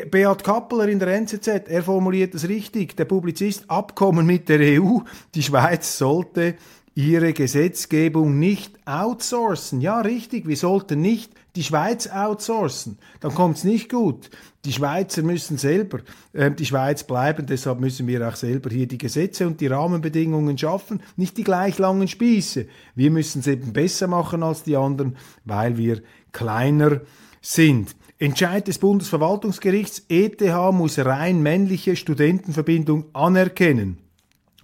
Beat 0.10 0.44
Kappeler 0.44 0.88
in 0.88 1.00
der 1.00 1.10
NZZ, 1.10 1.68
er 1.68 1.84
formuliert 1.84 2.34
es 2.34 2.48
richtig. 2.48 2.96
Der 2.96 3.06
Publizist 3.06 3.70
Abkommen 3.70 4.26
mit 4.26 4.48
der 4.48 4.82
EU. 4.82 5.00
Die 5.36 5.44
Schweiz 5.44 5.98
sollte 5.98 6.56
ihre 6.96 7.34
Gesetzgebung 7.34 8.38
nicht 8.40 8.76
outsourcen. 8.86 9.82
Ja, 9.82 10.02
richtig, 10.02 10.48
wir 10.48 10.58
sollten 10.58 11.02
nicht 11.02 11.32
die 11.56 11.64
Schweiz 11.64 12.08
outsourcen. 12.08 12.98
Dann 13.20 13.34
kommt's 13.34 13.64
nicht 13.64 13.90
gut. 13.90 14.30
Die 14.66 14.72
Schweizer 14.72 15.24
müssen 15.24 15.58
selber 15.58 16.00
äh, 16.34 16.52
die 16.52 16.66
Schweiz 16.66 17.04
bleiben, 17.04 17.46
deshalb 17.46 17.80
müssen 17.80 18.08
wir 18.08 18.28
auch 18.28 18.36
selber 18.36 18.70
hier 18.70 18.88
die 18.88 18.98
Gesetze 18.98 19.46
und 19.46 19.60
die 19.60 19.68
Rahmenbedingungen 19.68 20.58
schaffen, 20.58 21.02
nicht 21.18 21.38
die 21.38 21.44
gleich 21.44 21.78
langen 21.80 22.08
Spieße. 22.08 22.68
Wir 22.96 23.12
müssen 23.12 23.40
es 23.40 23.48
eben 23.48 23.74
besser 23.74 24.08
machen 24.08 24.42
als 24.42 24.64
die 24.64 24.78
anderen, 24.78 25.18
weil 25.44 25.78
wir 25.78 26.02
kleiner 26.32 27.02
sind. 27.42 27.96
Entscheid 28.20 28.68
des 28.68 28.78
Bundesverwaltungsgerichts, 28.80 30.06
ETH 30.08 30.42
muss 30.72 30.98
rein 30.98 31.42
männliche 31.42 31.96
Studentenverbindung 31.96 33.06
anerkennen. 33.14 34.03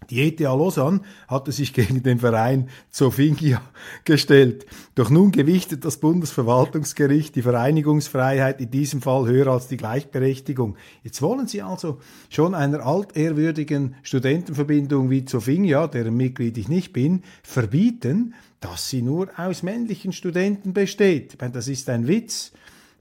Die 0.09 0.21
ETH 0.21 0.39
Lausanne 0.39 1.01
hatte 1.27 1.51
sich 1.51 1.73
gegen 1.73 2.01
den 2.01 2.19
Verein 2.19 2.69
Zofingia 2.89 3.61
gestellt. 4.05 4.65
Doch 4.95 5.09
nun 5.09 5.31
gewichtet 5.31 5.85
das 5.85 5.97
Bundesverwaltungsgericht 5.97 7.35
die 7.35 7.41
Vereinigungsfreiheit 7.41 8.59
in 8.59 8.71
diesem 8.71 9.01
Fall 9.01 9.27
höher 9.27 9.47
als 9.47 9.67
die 9.67 9.77
Gleichberechtigung. 9.77 10.75
Jetzt 11.03 11.21
wollen 11.21 11.47
Sie 11.47 11.61
also 11.61 11.99
schon 12.29 12.55
einer 12.55 12.85
altehrwürdigen 12.85 13.95
Studentenverbindung 14.01 15.09
wie 15.09 15.25
Zofingia, 15.25 15.87
deren 15.87 16.15
Mitglied 16.15 16.57
ich 16.57 16.67
nicht 16.67 16.93
bin, 16.93 17.23
verbieten, 17.43 18.33
dass 18.59 18.89
sie 18.89 19.01
nur 19.01 19.29
aus 19.37 19.63
männlichen 19.63 20.11
Studenten 20.11 20.73
besteht. 20.73 21.33
Ich 21.33 21.39
meine, 21.39 21.53
das 21.53 21.67
ist 21.67 21.89
ein 21.89 22.07
Witz. 22.07 22.51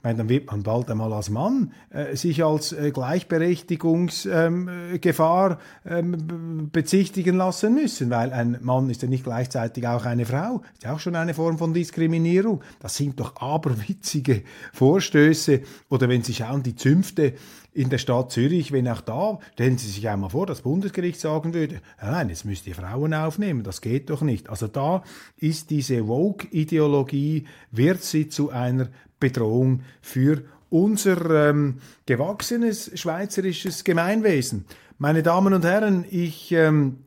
Meine, 0.02 0.18
dann 0.18 0.28
wird 0.28 0.46
man 0.46 0.62
bald 0.62 0.90
einmal 0.90 1.12
als 1.12 1.30
Mann 1.30 1.72
äh, 1.90 2.16
sich 2.16 2.44
als 2.44 2.72
äh, 2.72 2.90
Gleichberechtigungsgefahr 2.90 5.58
ähm, 5.86 6.14
ähm, 6.14 6.70
bezichtigen 6.70 7.36
lassen 7.36 7.74
müssen, 7.74 8.10
weil 8.10 8.32
ein 8.32 8.58
Mann 8.60 8.90
ist 8.90 9.02
ja 9.02 9.08
nicht 9.08 9.24
gleichzeitig 9.24 9.86
auch 9.86 10.04
eine 10.04 10.26
Frau, 10.26 10.62
ist 10.74 10.84
ja 10.84 10.94
auch 10.94 11.00
schon 11.00 11.16
eine 11.16 11.34
Form 11.34 11.58
von 11.58 11.74
Diskriminierung. 11.74 12.62
Das 12.80 12.96
sind 12.96 13.20
doch 13.20 13.36
aberwitzige 13.36 14.42
Vorstöße. 14.72 15.62
Oder 15.88 16.08
wenn 16.08 16.22
Sie 16.22 16.34
schauen, 16.34 16.62
die 16.62 16.76
Zünfte 16.76 17.34
in 17.72 17.90
der 17.90 17.98
Stadt 17.98 18.32
Zürich, 18.32 18.72
wenn 18.72 18.88
auch 18.88 19.00
da, 19.00 19.38
stellen 19.52 19.78
Sie 19.78 19.88
sich 19.88 20.08
einmal 20.08 20.30
vor, 20.30 20.46
das 20.46 20.62
Bundesgericht 20.62 21.20
sagen 21.20 21.54
würde, 21.54 21.80
nein, 22.02 22.28
jetzt 22.28 22.44
müsst 22.44 22.66
ihr 22.66 22.74
Frauen 22.74 23.14
aufnehmen, 23.14 23.62
das 23.62 23.80
geht 23.80 24.10
doch 24.10 24.22
nicht. 24.22 24.50
Also 24.50 24.66
da 24.66 25.04
ist 25.36 25.70
diese 25.70 26.08
Woke-Ideologie, 26.08 27.46
wird 27.70 28.02
sie 28.02 28.28
zu 28.28 28.50
einer 28.50 28.88
Bedrohung 29.20 29.82
für 30.00 30.42
unser 30.70 31.50
ähm, 31.50 31.78
gewachsenes 32.06 32.90
schweizerisches 32.98 33.84
Gemeinwesen. 33.84 34.64
Meine 34.98 35.22
Damen 35.22 35.54
und 35.54 35.64
Herren, 35.64 36.04
ich 36.10 36.52
ähm, 36.52 36.98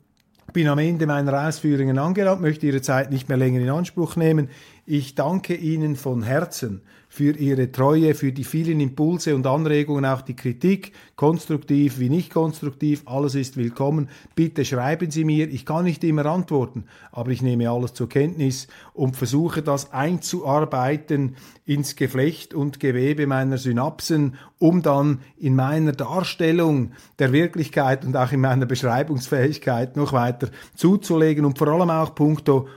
bin 0.54 0.68
am 0.68 0.80
Ende 0.80 1.06
meiner 1.06 1.48
Ausführungen 1.48 1.98
angelangt, 1.98 2.42
möchte 2.42 2.66
Ihre 2.66 2.82
Zeit 2.82 3.12
nicht 3.12 3.30
mehr 3.30 3.38
länger 3.38 3.60
in 3.60 3.70
Anspruch 3.70 4.16
nehmen. 4.16 4.50
Ich 4.94 5.16
danke 5.16 5.56
Ihnen 5.56 5.96
von 5.96 6.22
Herzen 6.22 6.82
für 7.08 7.38
Ihre 7.38 7.72
Treue, 7.72 8.14
für 8.14 8.34
die 8.34 8.44
vielen 8.44 8.82
Impulse 8.82 9.36
und 9.36 9.48
Anregungen, 9.48 10.04
auch 10.04 10.22
die 10.22 10.36
Kritik, 10.36 10.92
konstruktiv 11.16 11.98
wie 11.98 12.10
nicht 12.10 12.34
konstruktiv, 12.34 13.04
alles 13.06 13.36
ist 13.36 13.56
willkommen. 13.56 14.10
Bitte 14.36 14.66
schreiben 14.66 15.10
Sie 15.10 15.24
mir, 15.24 15.48
ich 15.48 15.66
kann 15.66 15.86
nicht 15.86 16.04
immer 16.04 16.26
antworten, 16.26 16.84
aber 17.14 17.32
ich 17.32 17.42
nehme 17.42 17.70
alles 17.70 17.94
zur 17.94 18.10
Kenntnis 18.10 18.68
und 18.94 19.16
versuche 19.16 19.62
das 19.62 19.94
einzuarbeiten 19.94 21.38
ins 21.66 21.96
Geflecht 21.96 22.54
und 22.54 22.82
Gewebe 22.82 23.28
meiner 23.28 23.58
Synapsen, 23.58 24.36
um 24.60 24.82
dann 24.82 25.20
in 25.38 25.56
meiner 25.56 25.94
Darstellung 25.94 26.92
der 27.18 27.32
Wirklichkeit 27.32 28.04
und 28.04 28.18
auch 28.18 28.34
in 28.34 28.42
meiner 28.42 28.66
Beschreibungsfähigkeit 28.66 29.96
noch 29.96 30.12
weiter 30.12 30.50
zuzulegen 30.76 31.46
und 31.46 31.58
vor 31.58 31.70
allem 31.70 31.90
auch 31.90 32.14
puncto 32.14 32.68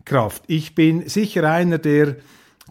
Urteilskraft. 0.00 0.42
Ich 0.46 0.74
bin 0.74 1.08
sicher 1.08 1.50
einer, 1.50 1.78
der 1.78 2.16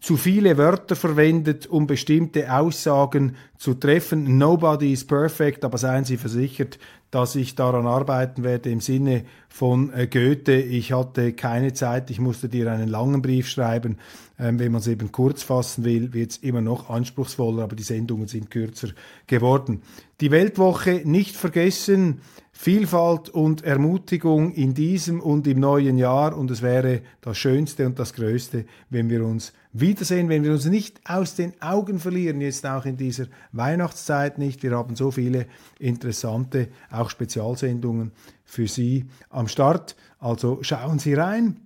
zu 0.01 0.15
viele 0.15 0.57
Wörter 0.57 0.95
verwendet, 0.95 1.67
um 1.67 1.85
bestimmte 1.85 2.53
Aussagen 2.53 3.35
zu 3.57 3.73
treffen. 3.73 4.37
Nobody 4.37 4.93
is 4.93 5.05
perfect, 5.05 5.65
aber 5.65 5.77
seien 5.77 6.05
Sie 6.05 6.17
versichert, 6.17 6.79
dass 7.11 7.35
ich 7.35 7.55
daran 7.55 7.87
arbeiten 7.87 8.43
werde 8.43 8.69
im 8.69 8.81
Sinne 8.81 9.23
von 9.49 9.91
äh, 9.93 10.07
Goethe. 10.07 10.53
Ich 10.53 10.93
hatte 10.93 11.33
keine 11.33 11.73
Zeit, 11.73 12.11
ich 12.11 12.19
musste 12.19 12.49
dir 12.49 12.71
einen 12.71 12.87
langen 12.87 13.21
Brief 13.21 13.47
schreiben. 13.47 13.97
Ähm, 14.37 14.59
wenn 14.59 14.71
man 14.71 14.81
es 14.81 14.87
eben 14.87 15.11
kurz 15.11 15.43
fassen 15.43 15.83
will, 15.83 16.13
wird 16.13 16.31
es 16.31 16.37
immer 16.37 16.61
noch 16.61 16.89
anspruchsvoller, 16.89 17.63
aber 17.63 17.75
die 17.75 17.83
Sendungen 17.83 18.27
sind 18.27 18.51
kürzer 18.51 18.89
geworden. 19.27 19.81
Die 20.21 20.31
Weltwoche 20.31 21.01
nicht 21.03 21.35
vergessen. 21.35 22.21
Vielfalt 22.61 23.29
und 23.29 23.63
Ermutigung 23.63 24.51
in 24.51 24.73
diesem 24.73 25.21
und 25.21 25.47
im 25.47 25.61
neuen 25.61 25.97
Jahr 25.97 26.37
und 26.37 26.51
es 26.51 26.61
wäre 26.61 27.03
das 27.21 27.37
Schönste 27.37 27.85
und 27.85 27.97
das 27.97 28.13
Größte, 28.13 28.65
wenn 28.89 29.09
wir 29.09 29.25
uns 29.25 29.53
wiedersehen, 29.71 30.27
wenn 30.27 30.43
wir 30.43 30.51
uns 30.51 30.65
nicht 30.65 30.99
aus 31.05 31.35
den 31.35 31.53
Augen 31.61 31.99
verlieren, 31.99 32.41
jetzt 32.41 32.65
auch 32.65 32.85
in 32.85 32.97
dieser 32.97 33.27
Weihnachtszeit 33.53 34.39
nicht. 34.39 34.61
Wir 34.61 34.71
haben 34.71 34.97
so 34.97 35.09
viele 35.09 35.45
interessante, 35.79 36.67
auch 36.99 37.09
Spezialsendungen 37.09 38.11
für 38.43 38.67
Sie 38.67 39.05
am 39.29 39.47
Start. 39.47 39.95
Also 40.19 40.59
schauen 40.61 40.99
Sie 40.99 41.13
rein 41.13 41.57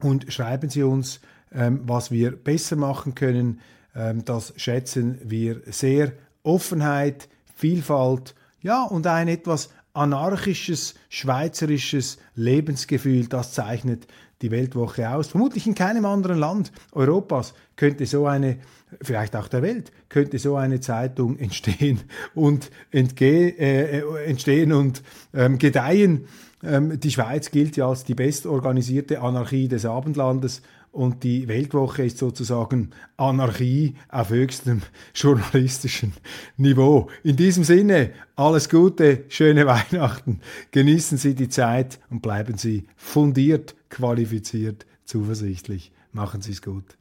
und 0.00 0.32
schreiben 0.32 0.70
Sie 0.70 0.82
uns, 0.82 1.20
ähm, 1.52 1.80
was 1.84 2.10
wir 2.10 2.32
besser 2.32 2.76
machen 2.76 3.14
können. 3.14 3.60
Ähm, 3.94 4.24
das 4.24 4.52
schätzen 4.56 5.18
wir 5.24 5.62
sehr. 5.66 6.12
Offenheit, 6.42 7.28
Vielfalt, 7.54 8.34
ja, 8.60 8.84
und 8.84 9.06
ein 9.06 9.28
etwas 9.28 9.70
anarchisches 9.94 10.94
schweizerisches 11.08 12.18
Lebensgefühl, 12.34 13.26
das 13.28 13.52
zeichnet 13.52 14.06
die 14.42 14.50
Weltwoche 14.50 15.10
aus. 15.10 15.28
Vermutlich 15.28 15.66
in 15.66 15.74
keinem 15.74 16.04
anderen 16.04 16.38
Land 16.38 16.72
Europas 16.92 17.54
könnte 17.76 18.06
so 18.06 18.26
eine, 18.26 18.58
vielleicht 19.00 19.34
auch 19.36 19.48
der 19.48 19.62
Welt, 19.62 19.92
könnte 20.08 20.38
so 20.38 20.56
eine 20.56 20.80
Zeitung 20.80 21.38
entstehen 21.38 22.00
und 22.34 22.70
entgehen, 22.90 23.58
äh, 23.58 24.00
entstehen 24.24 24.72
und 24.72 25.02
ähm, 25.34 25.58
gedeihen. 25.58 26.26
Ähm, 26.62 26.98
die 26.98 27.10
Schweiz 27.10 27.50
gilt 27.50 27.76
ja 27.76 27.88
als 27.88 28.04
die 28.04 28.14
bestorganisierte 28.14 29.20
Anarchie 29.20 29.68
des 29.68 29.84
Abendlandes 29.84 30.62
und 30.96 31.24
die 31.24 31.46
Weltwoche 31.46 32.04
ist 32.04 32.16
sozusagen 32.16 32.90
Anarchie 33.18 33.96
auf 34.08 34.30
höchstem 34.30 34.80
journalistischen 35.14 36.14
Niveau. 36.56 37.08
In 37.22 37.36
diesem 37.36 37.64
Sinne, 37.64 38.12
alles 38.34 38.70
Gute, 38.70 39.24
schöne 39.28 39.66
Weihnachten, 39.66 40.40
genießen 40.70 41.18
Sie 41.18 41.34
die 41.34 41.50
Zeit 41.50 41.98
und 42.08 42.22
bleiben 42.22 42.56
Sie 42.56 42.86
fundiert, 42.96 43.75
qualifiziert, 43.88 44.86
zuversichtlich. 45.04 45.92
Machen 46.12 46.40
Sie 46.42 46.52
es 46.52 46.62
gut. 46.62 46.96